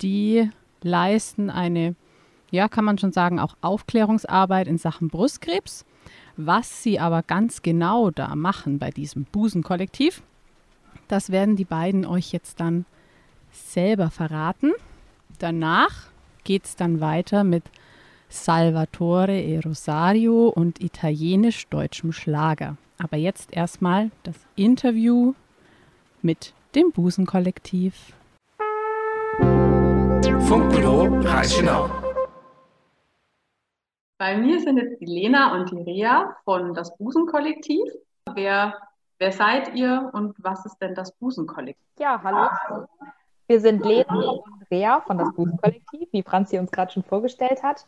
[0.00, 0.50] Die
[0.82, 1.94] leisten eine
[2.52, 5.84] ja, kann man schon sagen, auch Aufklärungsarbeit in Sachen Brustkrebs.
[6.36, 10.22] Was sie aber ganz genau da machen bei diesem Busenkollektiv,
[11.08, 12.84] das werden die beiden euch jetzt dann
[13.50, 14.72] selber verraten.
[15.38, 16.08] Danach
[16.44, 17.64] geht es dann weiter mit
[18.28, 22.76] Salvatore e Rosario und italienisch-deutschem Schlager.
[22.98, 25.34] Aber jetzt erstmal das Interview
[26.20, 28.12] mit dem Busenkollektiv.
[30.40, 32.01] Funkbüro Reichenau.
[34.22, 37.82] Bei mir sind jetzt die Lena und die Rea von das Busenkollektiv.
[38.32, 38.72] Wer,
[39.18, 41.84] wer seid ihr und was ist denn das Busenkollektiv?
[41.98, 42.48] Ja, hallo.
[43.48, 47.84] Wir sind Lena und Rea von das Busenkollektiv, wie Franzi uns gerade schon vorgestellt hat.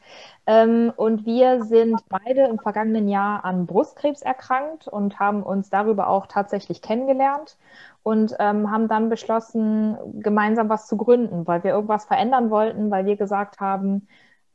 [0.48, 6.08] Ähm, und wir sind beide im vergangenen Jahr an Brustkrebs erkrankt und haben uns darüber
[6.08, 7.56] auch tatsächlich kennengelernt
[8.02, 13.06] und ähm, haben dann beschlossen, gemeinsam was zu gründen, weil wir irgendwas verändern wollten, weil
[13.06, 14.08] wir gesagt haben,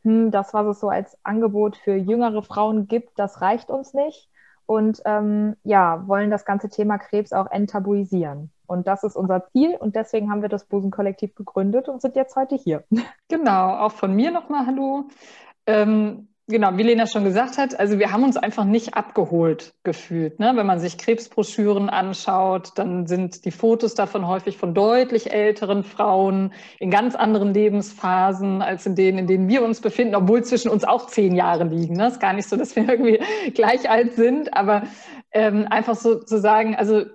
[0.04, 4.30] hm, das, was es so als Angebot für jüngere Frauen gibt, das reicht uns nicht.
[4.66, 8.52] Und ähm, ja, wollen das ganze Thema Krebs auch enttabuisieren.
[8.68, 12.36] Und das ist unser Ziel und deswegen haben wir das Busenkollektiv gegründet und sind jetzt
[12.36, 12.84] heute hier.
[13.28, 15.06] Genau, auch von mir nochmal Hallo.
[15.66, 20.40] Ähm, genau, wie Lena schon gesagt hat, also wir haben uns einfach nicht abgeholt gefühlt.
[20.40, 20.52] Ne?
[20.56, 26.52] Wenn man sich Krebsbroschüren anschaut, dann sind die Fotos davon häufig von deutlich älteren Frauen
[26.80, 30.84] in ganz anderen Lebensphasen als in denen, in denen wir uns befinden, obwohl zwischen uns
[30.84, 31.96] auch zehn Jahre liegen.
[31.96, 32.08] Ne?
[32.08, 33.20] Ist gar nicht so, dass wir irgendwie
[33.54, 34.84] gleich alt sind, aber
[35.32, 37.06] ähm, einfach so zu sagen, also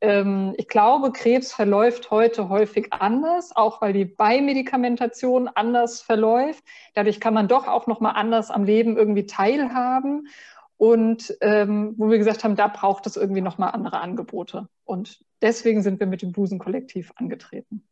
[0.00, 6.62] ich glaube, Krebs verläuft heute häufig anders, auch weil die Beimedikamentation anders verläuft.
[6.94, 10.28] Dadurch kann man doch auch noch mal anders am Leben irgendwie teilhaben.
[10.76, 14.68] Und ähm, wo wir gesagt haben, da braucht es irgendwie noch mal andere Angebote.
[14.84, 17.82] Und deswegen sind wir mit dem Busenkollektiv angetreten.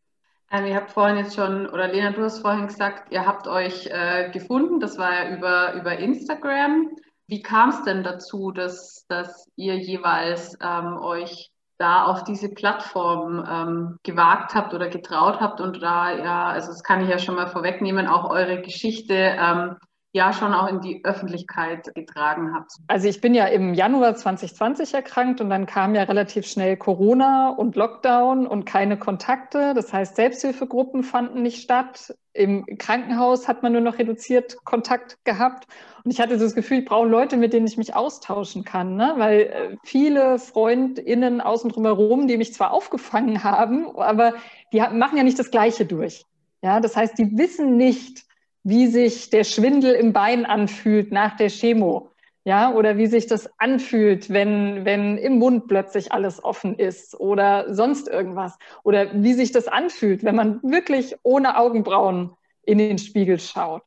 [0.52, 3.88] Ähm, ihr habt vorhin jetzt schon, oder Lena, du hast vorhin gesagt, ihr habt euch
[3.88, 6.90] äh, gefunden, das war ja über, über Instagram.
[7.26, 13.44] Wie kam es denn dazu, dass, dass ihr jeweils ähm, euch da auf diese Plattform
[13.48, 17.34] ähm, gewagt habt oder getraut habt und da ja, also das kann ich ja schon
[17.34, 19.76] mal vorwegnehmen, auch eure Geschichte ähm,
[20.16, 22.72] ja schon auch in die Öffentlichkeit getragen habt.
[22.88, 27.50] Also ich bin ja im Januar 2020 erkrankt und dann kam ja relativ schnell Corona
[27.50, 29.74] und Lockdown und keine Kontakte.
[29.74, 32.14] Das heißt, Selbsthilfegruppen fanden nicht statt.
[32.32, 35.66] Im Krankenhaus hat man nur noch reduziert Kontakt gehabt.
[36.02, 38.96] Und ich hatte so das Gefühl, ich brauche Leute, mit denen ich mich austauschen kann,
[38.96, 39.14] ne?
[39.18, 44.32] weil äh, viele FreundInnen außen drum herum, die mich zwar aufgefangen haben, aber
[44.72, 46.24] die machen ja nicht das Gleiche durch.
[46.62, 48.25] Ja, das heißt, die wissen nicht,
[48.66, 52.10] wie sich der Schwindel im Bein anfühlt nach der Chemo.
[52.42, 57.72] Ja, oder wie sich das anfühlt, wenn, wenn im Mund plötzlich alles offen ist oder
[57.72, 58.58] sonst irgendwas.
[58.82, 63.82] Oder wie sich das anfühlt, wenn man wirklich ohne Augenbrauen in den Spiegel schaut.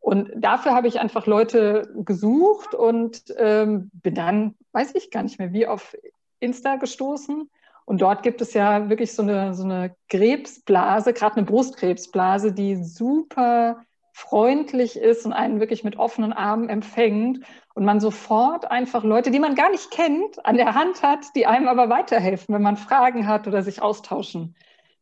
[0.00, 5.38] Und dafür habe ich einfach Leute gesucht und ähm, bin dann, weiß ich gar nicht
[5.38, 5.96] mehr, wie auf
[6.40, 7.48] Insta gestoßen.
[7.84, 12.82] Und dort gibt es ja wirklich so eine, so eine Krebsblase, gerade eine Brustkrebsblase, die
[12.82, 13.85] super
[14.16, 17.40] freundlich ist und einen wirklich mit offenen Armen empfängt
[17.74, 21.44] und man sofort einfach Leute, die man gar nicht kennt, an der Hand hat, die
[21.44, 24.56] einem aber weiterhelfen, wenn man Fragen hat oder sich austauschen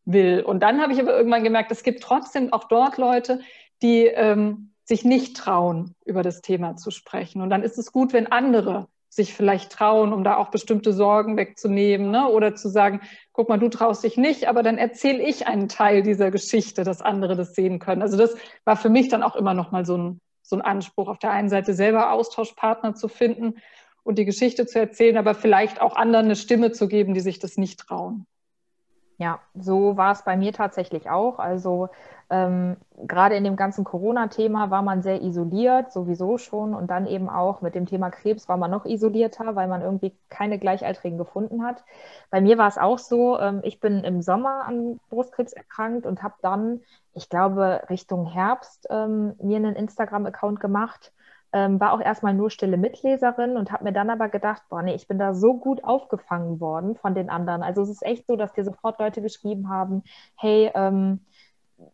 [0.05, 0.43] will.
[0.43, 3.39] Und dann habe ich aber irgendwann gemerkt, es gibt trotzdem auch dort Leute,
[3.83, 7.41] die ähm, sich nicht trauen, über das Thema zu sprechen.
[7.41, 11.37] Und dann ist es gut, wenn andere sich vielleicht trauen, um da auch bestimmte Sorgen
[11.37, 12.29] wegzunehmen ne?
[12.29, 13.01] oder zu sagen,
[13.33, 17.01] guck mal, du traust dich nicht, aber dann erzähle ich einen Teil dieser Geschichte, dass
[17.01, 18.03] andere das sehen können.
[18.03, 21.09] Also das war für mich dann auch immer noch mal so ein, so ein Anspruch,
[21.09, 23.55] auf der einen Seite selber Austauschpartner zu finden
[24.03, 27.39] und die Geschichte zu erzählen, aber vielleicht auch anderen eine Stimme zu geben, die sich
[27.39, 28.27] das nicht trauen.
[29.17, 31.39] Ja, so war es bei mir tatsächlich auch.
[31.39, 31.89] Also
[32.31, 36.75] ähm, gerade in dem ganzen Corona-Thema war man sehr isoliert, sowieso schon.
[36.75, 40.17] Und dann eben auch mit dem Thema Krebs war man noch isolierter, weil man irgendwie
[40.31, 41.85] keine Gleichaltrigen gefunden hat.
[42.31, 46.25] Bei mir war es auch so, ähm, ich bin im Sommer an Brustkrebs erkrankt und
[46.25, 46.81] habe dann,
[47.13, 51.13] ich glaube, Richtung Herbst ähm, mir einen Instagram-Account gemacht
[51.55, 54.95] ähm, war auch erstmal nur stille Mitleserin und habe mir dann aber gedacht, boah, nee,
[54.95, 57.63] ich bin da so gut aufgefangen worden von den anderen.
[57.63, 60.03] Also es ist echt so, dass dir sofort Leute geschrieben haben,
[60.37, 61.21] hey, ähm,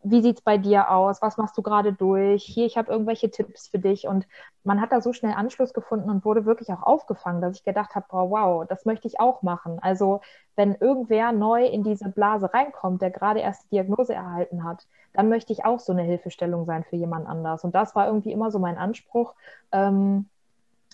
[0.02, 1.22] wie sieht es bei dir aus?
[1.22, 2.44] Was machst du gerade durch?
[2.44, 4.06] Hier, ich habe irgendwelche Tipps für dich.
[4.06, 4.26] Und
[4.62, 7.94] man hat da so schnell Anschluss gefunden und wurde wirklich auch aufgefangen, dass ich gedacht
[7.94, 9.78] habe, oh, wow, das möchte ich auch machen.
[9.80, 10.20] Also
[10.56, 15.28] wenn irgendwer neu in diese Blase reinkommt, der gerade erst die Diagnose erhalten hat, dann
[15.28, 17.64] möchte ich auch so eine Hilfestellung sein für jemand anders.
[17.64, 19.34] Und das war irgendwie immer so mein Anspruch.
[19.72, 20.26] Ähm,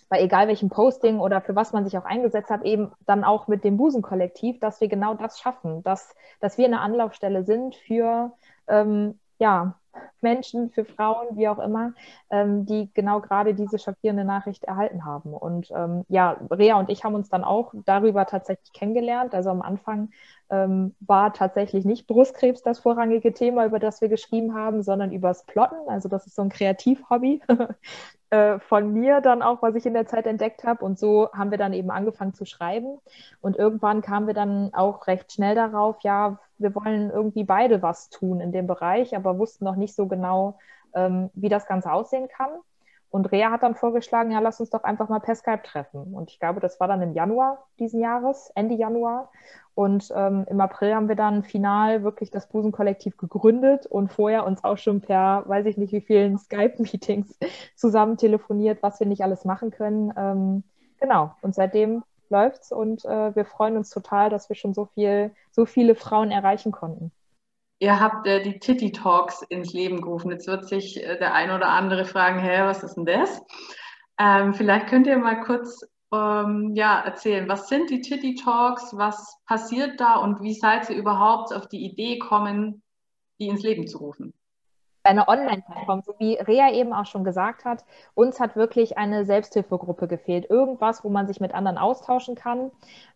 [0.08, 3.48] bei egal welchem Posting oder für was man sich auch eingesetzt hat, eben dann auch
[3.48, 8.32] mit dem Busenkollektiv, dass wir genau das schaffen, dass, dass wir eine Anlaufstelle sind für
[8.68, 9.78] ähm, ja,
[10.20, 11.92] Menschen, für Frauen, wie auch immer,
[12.30, 15.32] ähm, die genau gerade diese schockierende Nachricht erhalten haben.
[15.32, 19.34] Und ähm, ja, Rea und ich haben uns dann auch darüber tatsächlich kennengelernt.
[19.34, 20.10] Also am Anfang
[20.50, 25.44] ähm, war tatsächlich nicht Brustkrebs das vorrangige Thema, über das wir geschrieben haben, sondern übers
[25.46, 25.88] Plotten.
[25.88, 27.42] Also das ist so ein Kreativhobby
[28.36, 30.84] äh, von mir dann auch, was ich in der Zeit entdeckt habe.
[30.84, 32.98] Und so haben wir dann eben angefangen zu schreiben.
[33.40, 38.10] Und irgendwann kamen wir dann auch recht schnell darauf, ja, wir wollen irgendwie beide was
[38.10, 40.58] tun in dem Bereich, aber wussten noch nicht so genau,
[40.94, 42.50] ähm, wie das Ganze aussehen kann.
[43.10, 46.14] Und Rea hat dann vorgeschlagen, ja, lass uns doch einfach mal per Skype treffen.
[46.14, 49.30] Und ich glaube, das war dann im Januar diesen Jahres, Ende Januar.
[49.76, 54.64] Und ähm, im April haben wir dann final wirklich das Busenkollektiv gegründet und vorher uns
[54.64, 57.38] auch schon per, weiß ich nicht wie vielen Skype-Meetings
[57.76, 60.14] zusammen telefoniert, was wir nicht alles machen können.
[60.16, 60.62] Ähm,
[60.98, 61.34] genau.
[61.42, 65.66] Und seitdem läuft's und äh, wir freuen uns total, dass wir schon so viel, so
[65.66, 67.12] viele Frauen erreichen konnten.
[67.78, 70.30] Ihr habt äh, die Titty Talks ins Leben gerufen.
[70.30, 73.42] Jetzt wird sich äh, der ein oder andere fragen, hä, was ist denn das?
[74.18, 79.38] Ähm, vielleicht könnt ihr mal kurz ähm, ja, erzählen, was sind die Titty Talks, was
[79.46, 82.82] passiert da und wie seid ihr überhaupt auf die Idee gekommen,
[83.38, 84.32] die ins Leben zu rufen?
[85.06, 90.08] eine Online-Plattform, so wie Rea eben auch schon gesagt hat, uns hat wirklich eine Selbsthilfegruppe
[90.08, 90.50] gefehlt.
[90.50, 92.70] Irgendwas, wo man sich mit anderen austauschen kann,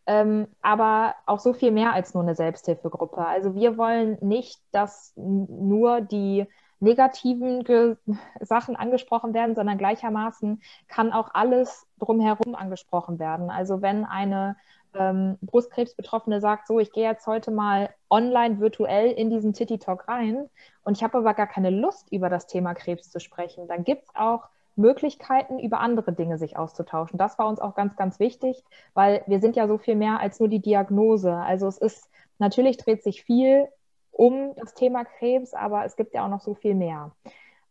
[0.06, 3.26] ähm, aber auch so viel mehr als nur eine Selbsthilfegruppe.
[3.26, 6.46] Also wir wollen nicht, dass nur die
[6.80, 7.96] negativen Ge
[8.40, 13.50] Sachen angesprochen werden, sondern gleichermaßen kann auch alles drumherum angesprochen werden.
[13.50, 14.56] Also wenn eine
[14.94, 20.08] ähm, Brustkrebsbetroffene sagt, so, ich gehe jetzt heute mal online virtuell in diesen Titty Talk
[20.08, 20.48] rein
[20.82, 24.04] und ich habe aber gar keine Lust, über das Thema Krebs zu sprechen, dann gibt
[24.04, 27.18] es auch Möglichkeiten, über andere Dinge sich auszutauschen.
[27.18, 28.64] Das war uns auch ganz, ganz wichtig,
[28.94, 31.34] weil wir sind ja so viel mehr als nur die Diagnose.
[31.34, 33.68] Also es ist, natürlich dreht sich viel
[34.20, 37.12] um das Thema Krebs, aber es gibt ja auch noch so viel mehr.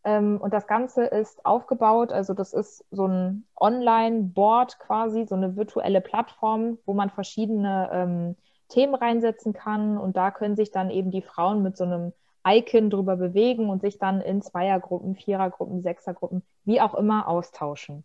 [0.02, 5.54] Ähm, und das Ganze ist aufgebaut, also das ist so ein Online-Board quasi, so eine
[5.54, 8.36] virtuelle Plattform, wo man verschiedene ähm,
[8.68, 9.96] Themen reinsetzen kann.
[9.96, 12.12] Und da können sich dann eben die Frauen mit so einem
[12.44, 18.02] Icon drüber bewegen und sich dann in Zweiergruppen, Vierergruppen, Sechsergruppen, wie auch immer austauschen.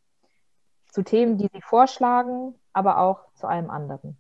[0.92, 4.20] Zu Themen, die sie vorschlagen, aber auch zu allem anderen.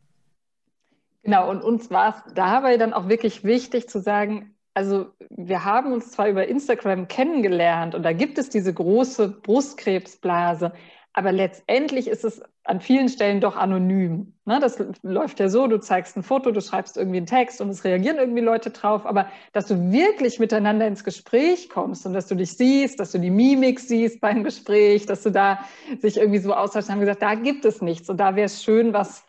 [1.26, 5.92] Genau, und uns war es dabei dann auch wirklich wichtig zu sagen, also wir haben
[5.92, 10.72] uns zwar über Instagram kennengelernt und da gibt es diese große Brustkrebsblase,
[11.14, 14.34] aber letztendlich ist es an vielen Stellen doch anonym.
[14.46, 14.60] Ne?
[14.60, 17.84] Das läuft ja so, du zeigst ein Foto, du schreibst irgendwie einen Text und es
[17.84, 22.36] reagieren irgendwie Leute drauf, aber dass du wirklich miteinander ins Gespräch kommst und dass du
[22.36, 25.60] dich siehst, dass du die Mimik siehst beim Gespräch, dass du da
[26.02, 28.94] sich irgendwie so austauschst, haben gesagt, da gibt es nichts und da wäre es schön,
[28.94, 29.26] was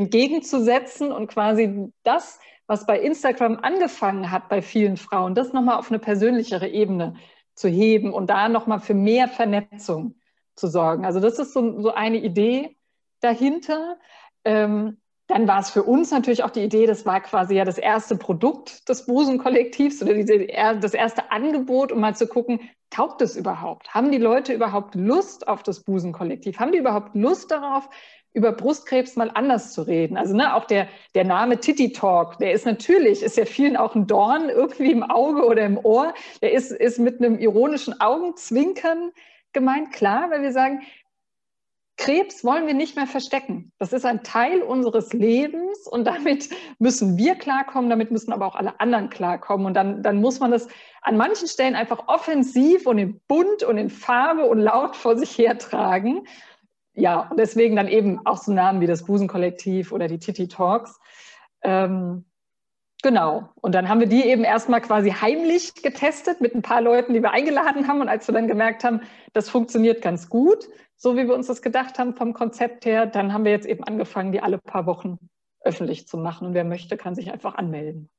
[0.00, 5.90] entgegenzusetzen und quasi das, was bei Instagram angefangen hat bei vielen Frauen, das nochmal auf
[5.90, 7.14] eine persönlichere Ebene
[7.54, 10.14] zu heben und da nochmal für mehr Vernetzung
[10.56, 11.04] zu sorgen.
[11.04, 12.76] Also das ist so, so eine Idee
[13.20, 13.98] dahinter.
[14.44, 14.96] Ähm,
[15.26, 18.16] dann war es für uns natürlich auch die Idee, das war quasi ja das erste
[18.16, 22.60] Produkt des Busenkollektivs oder diese, das erste Angebot, um mal zu gucken,
[22.90, 23.94] taugt es überhaupt?
[23.94, 26.58] Haben die Leute überhaupt Lust auf das Busenkollektiv?
[26.58, 27.88] Haben die überhaupt Lust darauf,
[28.32, 30.16] über Brustkrebs mal anders zu reden.
[30.16, 33.94] Also ne, auch der, der Name Titty Talk, der ist natürlich, ist ja vielen auch
[33.94, 36.14] ein Dorn irgendwie im Auge oder im Ohr.
[36.40, 39.10] Der ist, ist mit einem ironischen Augenzwinkern
[39.52, 40.82] gemeint, klar, weil wir sagen,
[42.00, 43.72] Krebs wollen wir nicht mehr verstecken.
[43.78, 48.54] Das ist ein Teil unseres Lebens und damit müssen wir klarkommen, damit müssen aber auch
[48.54, 49.66] alle anderen klarkommen.
[49.66, 50.66] Und dann, dann muss man das
[51.02, 55.36] an manchen Stellen einfach offensiv und in bunt und in Farbe und laut vor sich
[55.36, 56.26] hertragen.
[56.94, 60.98] Ja, und deswegen dann eben auch so Namen wie das Busenkollektiv oder die Titi Talks.
[61.62, 62.24] Ähm,
[63.02, 63.48] Genau.
[63.62, 67.22] Und dann haben wir die eben erstmal quasi heimlich getestet mit ein paar Leuten, die
[67.22, 68.00] wir eingeladen haben.
[68.00, 69.00] Und als wir dann gemerkt haben,
[69.32, 73.32] das funktioniert ganz gut, so wie wir uns das gedacht haben vom Konzept her, dann
[73.32, 75.18] haben wir jetzt eben angefangen, die alle paar Wochen
[75.62, 76.48] öffentlich zu machen.
[76.48, 78.10] Und wer möchte, kann sich einfach anmelden.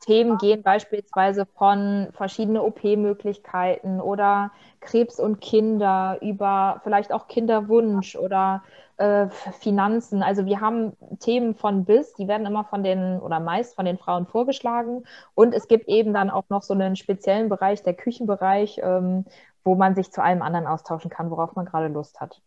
[0.00, 8.62] Themen gehen beispielsweise von verschiedene OP-Möglichkeiten oder Krebs und Kinder über vielleicht auch Kinderwunsch oder
[8.96, 9.28] äh,
[9.60, 10.22] Finanzen.
[10.22, 13.98] Also wir haben Themen von bis, die werden immer von den oder meist von den
[13.98, 15.04] Frauen vorgeschlagen.
[15.34, 19.26] Und es gibt eben dann auch noch so einen speziellen Bereich, der Küchenbereich, ähm,
[19.64, 22.40] wo man sich zu allem anderen austauschen kann, worauf man gerade Lust hat.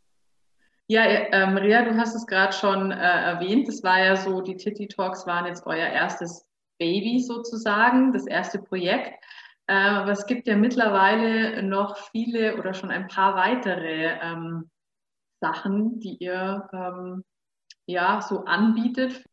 [0.87, 3.67] Ja, äh, Maria, du hast es gerade schon äh, erwähnt.
[3.67, 6.47] Das war ja so, die Titty Talks waren jetzt euer erstes
[6.79, 9.23] Baby sozusagen, das erste Projekt.
[9.67, 14.69] Äh, aber es gibt ja mittlerweile noch viele oder schon ein paar weitere ähm,
[15.39, 17.23] Sachen, die ihr ähm,
[17.85, 19.23] ja so anbietet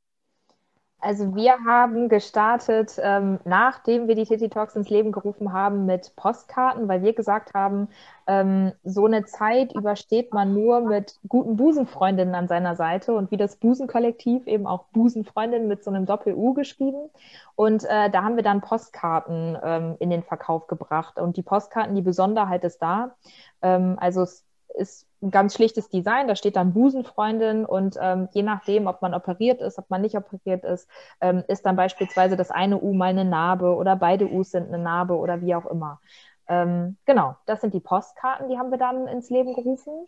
[1.00, 6.14] also wir haben gestartet, ähm, nachdem wir die Titty Talks ins Leben gerufen haben, mit
[6.16, 7.88] Postkarten, weil wir gesagt haben,
[8.26, 13.36] ähm, so eine Zeit übersteht man nur mit guten Busenfreundinnen an seiner Seite und wie
[13.36, 17.10] das Busenkollektiv eben auch Busenfreundinnen mit so einem Doppel-U geschrieben.
[17.56, 21.18] Und äh, da haben wir dann Postkarten ähm, in den Verkauf gebracht.
[21.18, 23.16] Und die Postkarten, die Besonderheit ist da.
[23.62, 24.44] Ähm, also es
[24.74, 29.14] ist ein ganz schlichtes Design, da steht dann Busenfreundin und ähm, je nachdem, ob man
[29.14, 30.88] operiert ist, ob man nicht operiert ist,
[31.20, 34.82] ähm, ist dann beispielsweise das eine U mal eine Narbe oder beide U's sind eine
[34.82, 36.00] Narbe oder wie auch immer.
[36.48, 40.06] Ähm, genau, das sind die Postkarten, die haben wir dann ins Leben gerufen.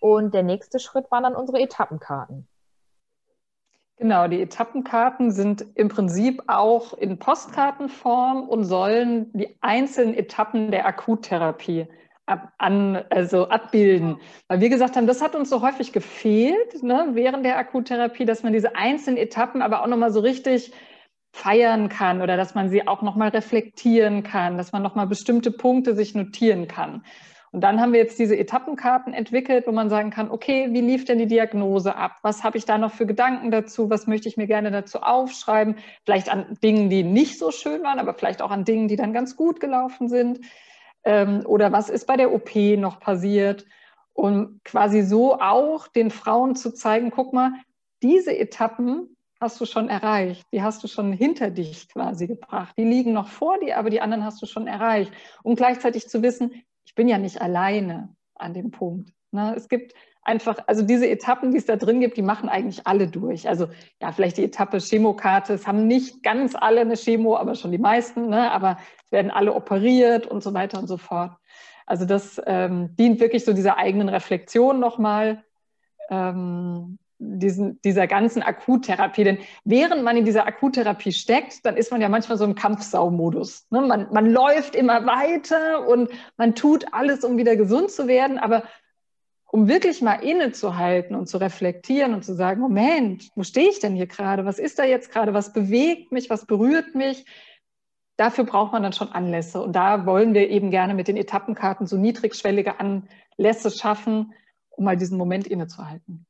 [0.00, 2.46] Und der nächste Schritt waren dann unsere Etappenkarten.
[3.98, 10.86] Genau, die Etappenkarten sind im Prinzip auch in Postkartenform und sollen die einzelnen Etappen der
[10.86, 11.88] Akuttherapie
[12.26, 14.18] an, also abbilden.
[14.48, 18.42] Weil wir gesagt haben, das hat uns so häufig gefehlt ne, während der Akuttherapie, dass
[18.42, 20.72] man diese einzelnen Etappen aber auch nochmal so richtig
[21.32, 25.94] feiern kann oder dass man sie auch nochmal reflektieren kann, dass man nochmal bestimmte Punkte
[25.94, 27.04] sich notieren kann.
[27.52, 31.04] Und dann haben wir jetzt diese Etappenkarten entwickelt, wo man sagen kann, okay, wie lief
[31.04, 32.16] denn die Diagnose ab?
[32.22, 33.88] Was habe ich da noch für Gedanken dazu?
[33.88, 35.76] Was möchte ich mir gerne dazu aufschreiben?
[36.04, 39.12] Vielleicht an Dingen, die nicht so schön waren, aber vielleicht auch an Dingen, die dann
[39.12, 40.40] ganz gut gelaufen sind
[41.06, 43.64] ähm, oder was ist bei der OP noch passiert.
[44.12, 47.52] Und quasi so auch den Frauen zu zeigen, guck mal,
[48.02, 52.74] diese Etappen hast du schon erreicht, die hast du schon hinter dich quasi gebracht.
[52.78, 55.12] Die liegen noch vor dir, aber die anderen hast du schon erreicht.
[55.42, 59.12] Und gleichzeitig zu wissen, ich bin ja nicht alleine an dem Punkt.
[59.30, 59.54] Ne?
[59.54, 59.92] Es gibt
[60.26, 63.48] einfach, also diese Etappen, die es da drin gibt, die machen eigentlich alle durch.
[63.48, 63.68] Also
[64.00, 67.78] ja, vielleicht die Etappe Chemokarte, es haben nicht ganz alle eine Chemo, aber schon die
[67.78, 68.50] meisten, ne?
[68.50, 71.32] aber es werden alle operiert und so weiter und so fort.
[71.86, 75.44] Also das ähm, dient wirklich so dieser eigenen Reflexion nochmal,
[76.10, 79.24] ähm, diesen, dieser ganzen Akuttherapie.
[79.24, 83.66] Denn während man in dieser Akuttherapie steckt, dann ist man ja manchmal so im Kampfsaumodus.
[83.70, 83.82] Ne?
[83.82, 88.64] Man, man läuft immer weiter und man tut alles, um wieder gesund zu werden, aber
[89.56, 93.94] um wirklich mal innezuhalten und zu reflektieren und zu sagen, Moment, wo stehe ich denn
[93.94, 94.44] hier gerade?
[94.44, 95.32] Was ist da jetzt gerade?
[95.32, 96.28] Was bewegt mich?
[96.28, 97.24] Was berührt mich?
[98.18, 99.62] Dafür braucht man dann schon Anlässe.
[99.62, 104.34] Und da wollen wir eben gerne mit den Etappenkarten so niedrigschwellige Anlässe schaffen,
[104.72, 106.26] um mal diesen Moment innezuhalten.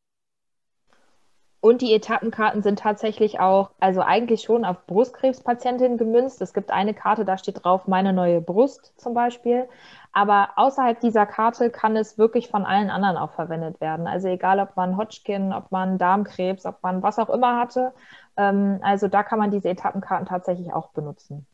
[1.58, 6.40] Und die Etappenkarten sind tatsächlich auch, also eigentlich schon auf Brustkrebspatientinnen gemünzt.
[6.40, 9.68] Es gibt eine Karte, da steht drauf, meine neue Brust zum Beispiel.
[10.16, 14.06] Aber außerhalb dieser Karte kann es wirklich von allen anderen auch verwendet werden.
[14.06, 17.92] Also egal, ob man Hodgkin, ob man Darmkrebs, ob man was auch immer hatte.
[18.38, 21.46] Ähm, also da kann man diese Etappenkarten tatsächlich auch benutzen.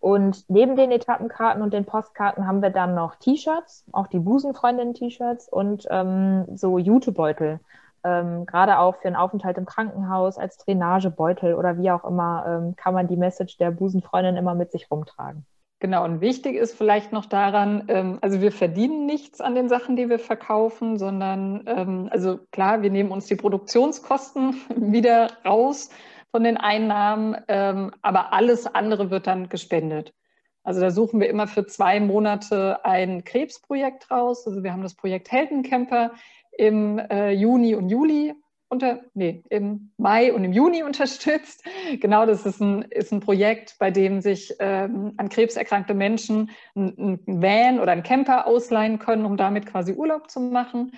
[0.00, 5.50] Und neben den Etappenkarten und den Postkarten haben wir dann noch T-Shirts, auch die Busenfreundin-T-Shirts
[5.50, 7.60] und ähm, so Jutebeutel.
[8.02, 12.76] Ähm, Gerade auch für einen Aufenthalt im Krankenhaus als Drainagebeutel oder wie auch immer ähm,
[12.76, 15.44] kann man die Message der Busenfreundin immer mit sich rumtragen.
[15.84, 19.96] Genau, und wichtig ist vielleicht noch daran, ähm, also wir verdienen nichts an den Sachen,
[19.96, 25.90] die wir verkaufen, sondern, ähm, also klar, wir nehmen uns die Produktionskosten wieder raus
[26.30, 30.14] von den Einnahmen, ähm, aber alles andere wird dann gespendet.
[30.62, 34.46] Also da suchen wir immer für zwei Monate ein Krebsprojekt raus.
[34.46, 36.12] Also wir haben das Projekt Heldencamper
[36.56, 38.32] im äh, Juni und Juli
[38.68, 41.64] unter, nee, im Mai und im Juni unterstützt.
[42.00, 46.50] Genau, das ist ein, ist ein Projekt, bei dem sich ähm, an Krebs erkrankte Menschen
[46.74, 50.92] ein, Van oder ein Camper ausleihen können, um damit quasi Urlaub zu machen.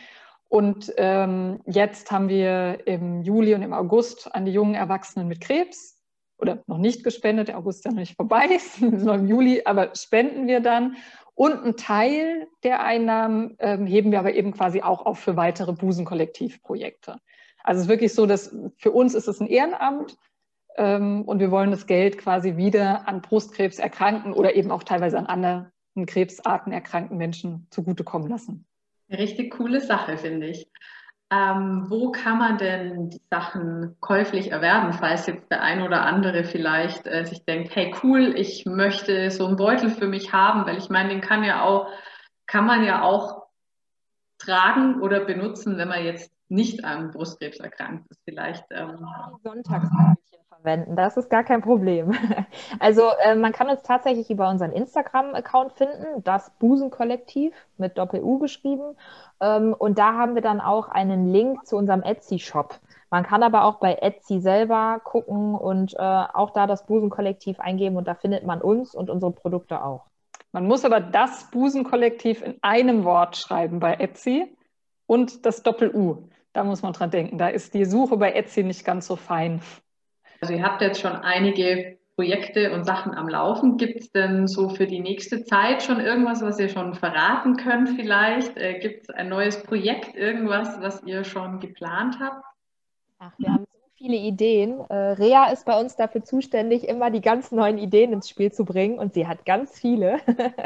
[0.48, 5.40] Und ähm, jetzt haben wir im Juli und im August an die jungen Erwachsenen mit
[5.40, 5.96] Krebs
[6.38, 9.62] oder noch nicht gespendet, der August ist ja noch nicht vorbei, ist noch im Juli,
[9.64, 10.96] aber spenden wir dann.
[11.34, 15.74] Und einen Teil der Einnahmen ähm, heben wir aber eben quasi auch auf für weitere
[15.74, 17.18] Busenkollektivprojekte.
[17.66, 20.16] Also es ist wirklich so, dass für uns ist es ein Ehrenamt
[20.76, 25.18] ähm, und wir wollen das Geld quasi wieder an Brustkrebs erkrankten oder eben auch teilweise
[25.18, 25.72] an anderen
[26.06, 28.66] Krebsarten erkrankten Menschen zugutekommen lassen.
[29.08, 30.70] Eine richtig coole Sache, finde ich.
[31.32, 36.44] Ähm, wo kann man denn die Sachen käuflich erwerben, falls jetzt der ein oder andere
[36.44, 40.78] vielleicht äh, sich denkt, hey cool, ich möchte so einen Beutel für mich haben, weil
[40.78, 41.88] ich meine, den kann ja auch,
[42.46, 43.48] kann man ja auch
[44.38, 48.20] tragen oder benutzen, wenn man jetzt nicht an Brustkrebs erkrankt ist.
[48.24, 49.06] Vielleicht ähm,
[49.42, 50.16] Sonntagsbällchen
[50.48, 52.12] verwenden, das ist gar kein Problem.
[52.78, 58.96] Also äh, man kann uns tatsächlich über unseren Instagram-Account finden, das Busenkollektiv mit Doppel-U geschrieben.
[59.40, 62.80] Ähm, und da haben wir dann auch einen Link zu unserem Etsy-Shop.
[63.10, 67.96] Man kann aber auch bei Etsy selber gucken und äh, auch da das Busenkollektiv eingeben
[67.96, 70.06] und da findet man uns und unsere Produkte auch.
[70.52, 74.56] Man muss aber das Busenkollektiv in einem Wort schreiben bei Etsy
[75.06, 76.28] und das Doppel-U.
[76.56, 77.36] Da muss man dran denken.
[77.36, 79.60] Da ist die Suche bei Etsy nicht ganz so fein.
[80.40, 83.76] Also ihr habt jetzt schon einige Projekte und Sachen am Laufen.
[83.76, 87.90] Gibt es denn so für die nächste Zeit schon irgendwas, was ihr schon verraten könnt
[87.90, 88.56] vielleicht?
[88.56, 92.42] Äh, Gibt es ein neues Projekt, irgendwas, was ihr schon geplant habt?
[93.18, 94.80] Ach, wir haben so viele Ideen.
[94.88, 98.64] Äh, Rea ist bei uns dafür zuständig, immer die ganz neuen Ideen ins Spiel zu
[98.64, 100.20] bringen und sie hat ganz viele.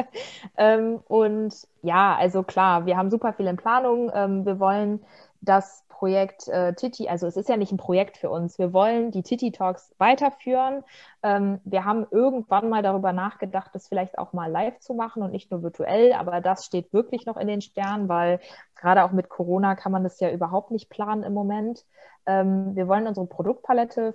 [0.56, 4.12] ähm, und ja, also klar, wir haben super viel in Planung.
[4.14, 5.00] Ähm, wir wollen
[5.40, 8.58] das Projekt äh, Titi, also es ist ja nicht ein Projekt für uns.
[8.58, 10.82] Wir wollen die Titi Talks weiterführen.
[11.22, 15.30] Ähm, wir haben irgendwann mal darüber nachgedacht, das vielleicht auch mal live zu machen und
[15.30, 18.40] nicht nur virtuell, aber das steht wirklich noch in den Sternen, weil
[18.76, 21.84] gerade auch mit Corona kann man das ja überhaupt nicht planen im Moment.
[22.24, 24.14] Ähm, wir wollen unsere Produktpalette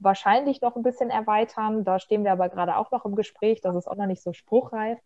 [0.00, 1.84] wahrscheinlich noch ein bisschen erweitern.
[1.84, 3.60] Da stehen wir aber gerade auch noch im Gespräch.
[3.60, 4.98] Das ist auch noch nicht so spruchreif.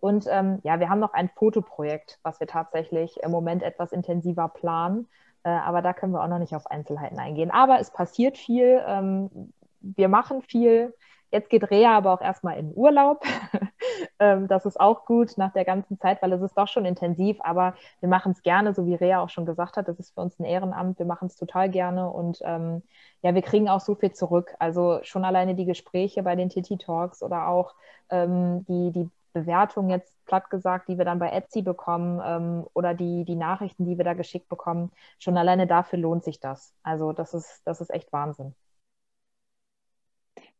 [0.00, 4.48] Und ähm, ja, wir haben noch ein Fotoprojekt, was wir tatsächlich im Moment etwas intensiver
[4.48, 5.08] planen.
[5.42, 7.50] Äh, aber da können wir auch noch nicht auf Einzelheiten eingehen.
[7.50, 8.82] Aber es passiert viel.
[8.86, 10.94] Ähm, wir machen viel.
[11.30, 13.22] Jetzt geht Rea aber auch erstmal in Urlaub.
[14.18, 17.36] ähm, das ist auch gut nach der ganzen Zeit, weil es ist doch schon intensiv,
[17.40, 19.88] aber wir machen es gerne, so wie Rea auch schon gesagt hat.
[19.88, 20.98] Das ist für uns ein Ehrenamt.
[20.98, 22.82] Wir machen es total gerne und ähm,
[23.22, 24.54] ja, wir kriegen auch so viel zurück.
[24.58, 27.74] Also schon alleine die Gespräche bei den Titi Talks oder auch
[28.10, 32.94] ähm, die, die Bewertung jetzt platt gesagt, die wir dann bei Etsy bekommen ähm, oder
[32.94, 36.74] die, die Nachrichten, die wir da geschickt bekommen, schon alleine dafür lohnt sich das.
[36.82, 38.54] Also das ist, das ist echt Wahnsinn.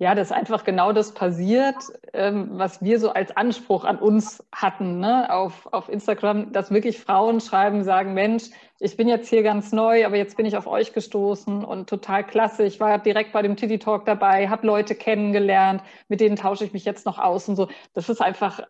[0.00, 1.74] Ja, dass einfach genau das passiert,
[2.12, 5.32] ähm, was wir so als Anspruch an uns hatten ne?
[5.32, 8.44] auf, auf Instagram, dass wirklich Frauen schreiben, sagen, Mensch,
[8.78, 12.24] ich bin jetzt hier ganz neu, aber jetzt bin ich auf euch gestoßen und total
[12.24, 12.62] klasse.
[12.62, 16.72] Ich war direkt bei dem Titty Talk dabei, habe Leute kennengelernt, mit denen tausche ich
[16.72, 17.66] mich jetzt noch aus und so.
[17.94, 18.60] Das ist einfach,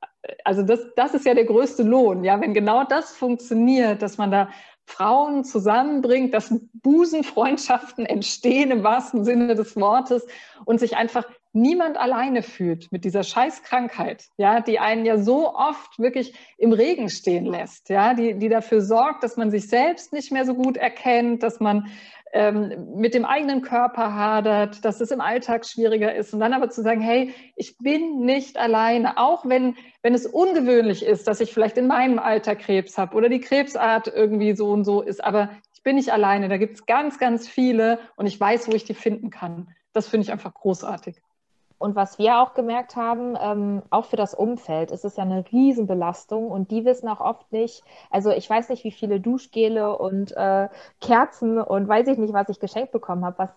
[0.44, 4.30] also das, das ist ja der größte Lohn, ja, wenn genau das funktioniert, dass man
[4.30, 4.48] da
[4.88, 10.26] Frauen zusammenbringt, dass Busenfreundschaften entstehen im wahrsten Sinne des Wortes
[10.64, 15.98] und sich einfach niemand alleine fühlt mit dieser Scheißkrankheit, ja, die einen ja so oft
[15.98, 20.32] wirklich im Regen stehen lässt, ja, die, die dafür sorgt, dass man sich selbst nicht
[20.32, 21.88] mehr so gut erkennt, dass man
[22.32, 26.68] ähm, mit dem eigenen Körper hadert, dass es im Alltag schwieriger ist und dann aber
[26.70, 31.52] zu sagen, hey, ich bin nicht alleine, auch wenn, wenn es ungewöhnlich ist, dass ich
[31.52, 35.50] vielleicht in meinem Alter Krebs habe oder die Krebsart irgendwie so und so ist, aber
[35.74, 38.84] ich bin nicht alleine, da gibt es ganz, ganz viele und ich weiß, wo ich
[38.84, 39.74] die finden kann.
[39.92, 41.20] Das finde ich einfach großartig.
[41.78, 45.44] Und was wir auch gemerkt haben, ähm, auch für das Umfeld, ist es ja eine
[45.50, 50.36] Riesenbelastung und die wissen auch oft nicht, also ich weiß nicht, wie viele Duschgele und
[50.36, 50.68] äh,
[51.00, 53.48] Kerzen und weiß ich nicht, was ich geschenkt bekommen habe,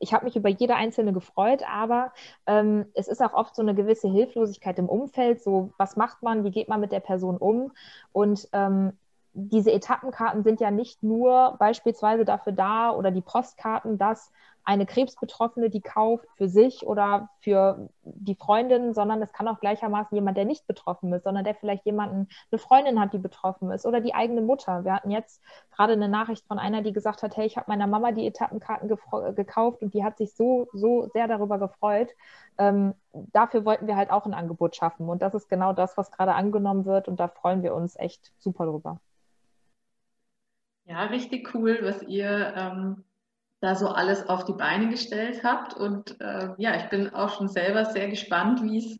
[0.00, 2.12] ich habe mich über jede einzelne gefreut, aber
[2.46, 5.42] ähm, es ist auch oft so eine gewisse Hilflosigkeit im Umfeld.
[5.42, 7.72] So, was macht man, wie geht man mit der Person um?
[8.12, 8.94] Und ähm,
[9.32, 14.32] diese Etappenkarten sind ja nicht nur beispielsweise dafür da oder die Postkarten, dass
[14.64, 20.14] eine Krebsbetroffene die kauft für sich oder für die Freundin, sondern es kann auch gleichermaßen
[20.14, 23.86] jemand, der nicht betroffen ist, sondern der vielleicht jemanden, eine Freundin hat, die betroffen ist
[23.86, 24.84] oder die eigene Mutter.
[24.84, 25.42] Wir hatten jetzt
[25.74, 28.88] gerade eine Nachricht von einer, die gesagt hat, hey, ich habe meiner Mama die Etappenkarten
[29.34, 32.10] gekauft und die hat sich so, so sehr darüber gefreut.
[32.58, 36.10] Ähm, dafür wollten wir halt auch ein Angebot schaffen und das ist genau das, was
[36.10, 39.00] gerade angenommen wird und da freuen wir uns echt super drüber.
[40.84, 43.04] Ja, richtig cool, was ihr ähm,
[43.60, 45.74] da so alles auf die Beine gestellt habt.
[45.74, 48.98] Und äh, ja, ich bin auch schon selber sehr gespannt, wie es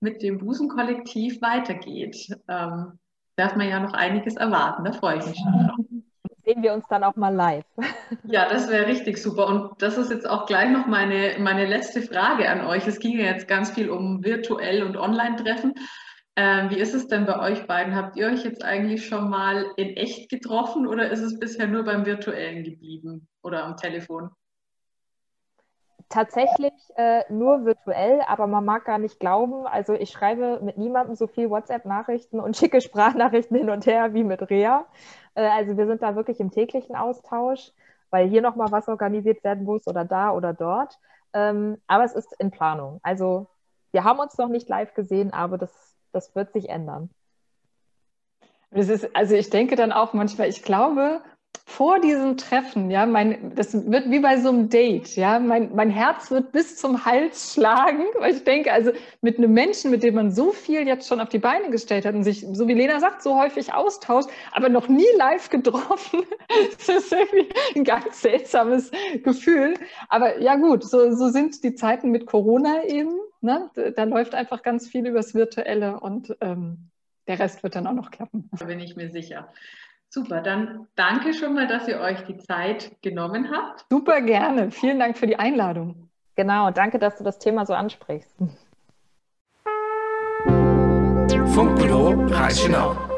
[0.00, 2.36] mit dem Busenkollektiv weitergeht.
[2.48, 2.98] Ähm,
[3.36, 5.76] darf man ja noch einiges erwarten, da freue ich mich schon drauf.
[6.44, 7.64] Sehen wir uns dann auch mal live.
[8.24, 9.46] Ja, das wäre richtig super.
[9.46, 12.86] Und das ist jetzt auch gleich noch meine, meine letzte Frage an euch.
[12.86, 15.74] Es ging ja jetzt ganz viel um virtuell und Online-Treffen.
[16.34, 17.94] Ähm, wie ist es denn bei euch beiden?
[17.94, 21.84] Habt ihr euch jetzt eigentlich schon mal in echt getroffen oder ist es bisher nur
[21.84, 24.30] beim virtuellen geblieben oder am Telefon?
[26.08, 29.66] Tatsächlich äh, nur virtuell, aber man mag gar nicht glauben.
[29.66, 34.24] Also ich schreibe mit niemandem so viel WhatsApp-Nachrichten und schicke Sprachnachrichten hin und her wie
[34.24, 34.86] mit Rea.
[35.34, 37.72] Äh, also wir sind da wirklich im täglichen Austausch,
[38.10, 40.98] weil hier nochmal was organisiert werden muss oder da oder dort.
[41.34, 43.00] Ähm, aber es ist in Planung.
[43.02, 43.48] Also
[43.92, 47.10] wir haben uns noch nicht live gesehen, aber das, das wird sich ändern.
[48.70, 51.22] Das ist, also ich denke dann auch manchmal, ich glaube,
[51.72, 55.88] vor diesem Treffen, ja, mein, das wird wie bei so einem Date, ja, mein, mein
[55.88, 58.92] Herz wird bis zum Hals schlagen, weil ich denke, also
[59.22, 62.14] mit einem Menschen, mit dem man so viel jetzt schon auf die Beine gestellt hat
[62.14, 66.24] und sich, so wie Lena sagt, so häufig austauscht, aber noch nie live getroffen,
[66.76, 68.90] das ist irgendwie ein ganz seltsames
[69.22, 69.74] Gefühl.
[70.10, 73.70] Aber ja gut, so, so sind die Zeiten mit Corona eben, ne?
[73.96, 76.90] da läuft einfach ganz viel übers Virtuelle und ähm,
[77.28, 78.50] der Rest wird dann auch noch klappen.
[78.52, 79.48] Da bin ich mir sicher.
[80.14, 83.86] Super, dann danke schon mal, dass ihr euch die Zeit genommen habt.
[83.90, 84.70] Super gerne.
[84.70, 86.10] Vielen Dank für die Einladung.
[86.36, 88.36] Genau, danke, dass du das Thema so ansprichst.
[91.54, 93.11] Funkbüro Reichenau.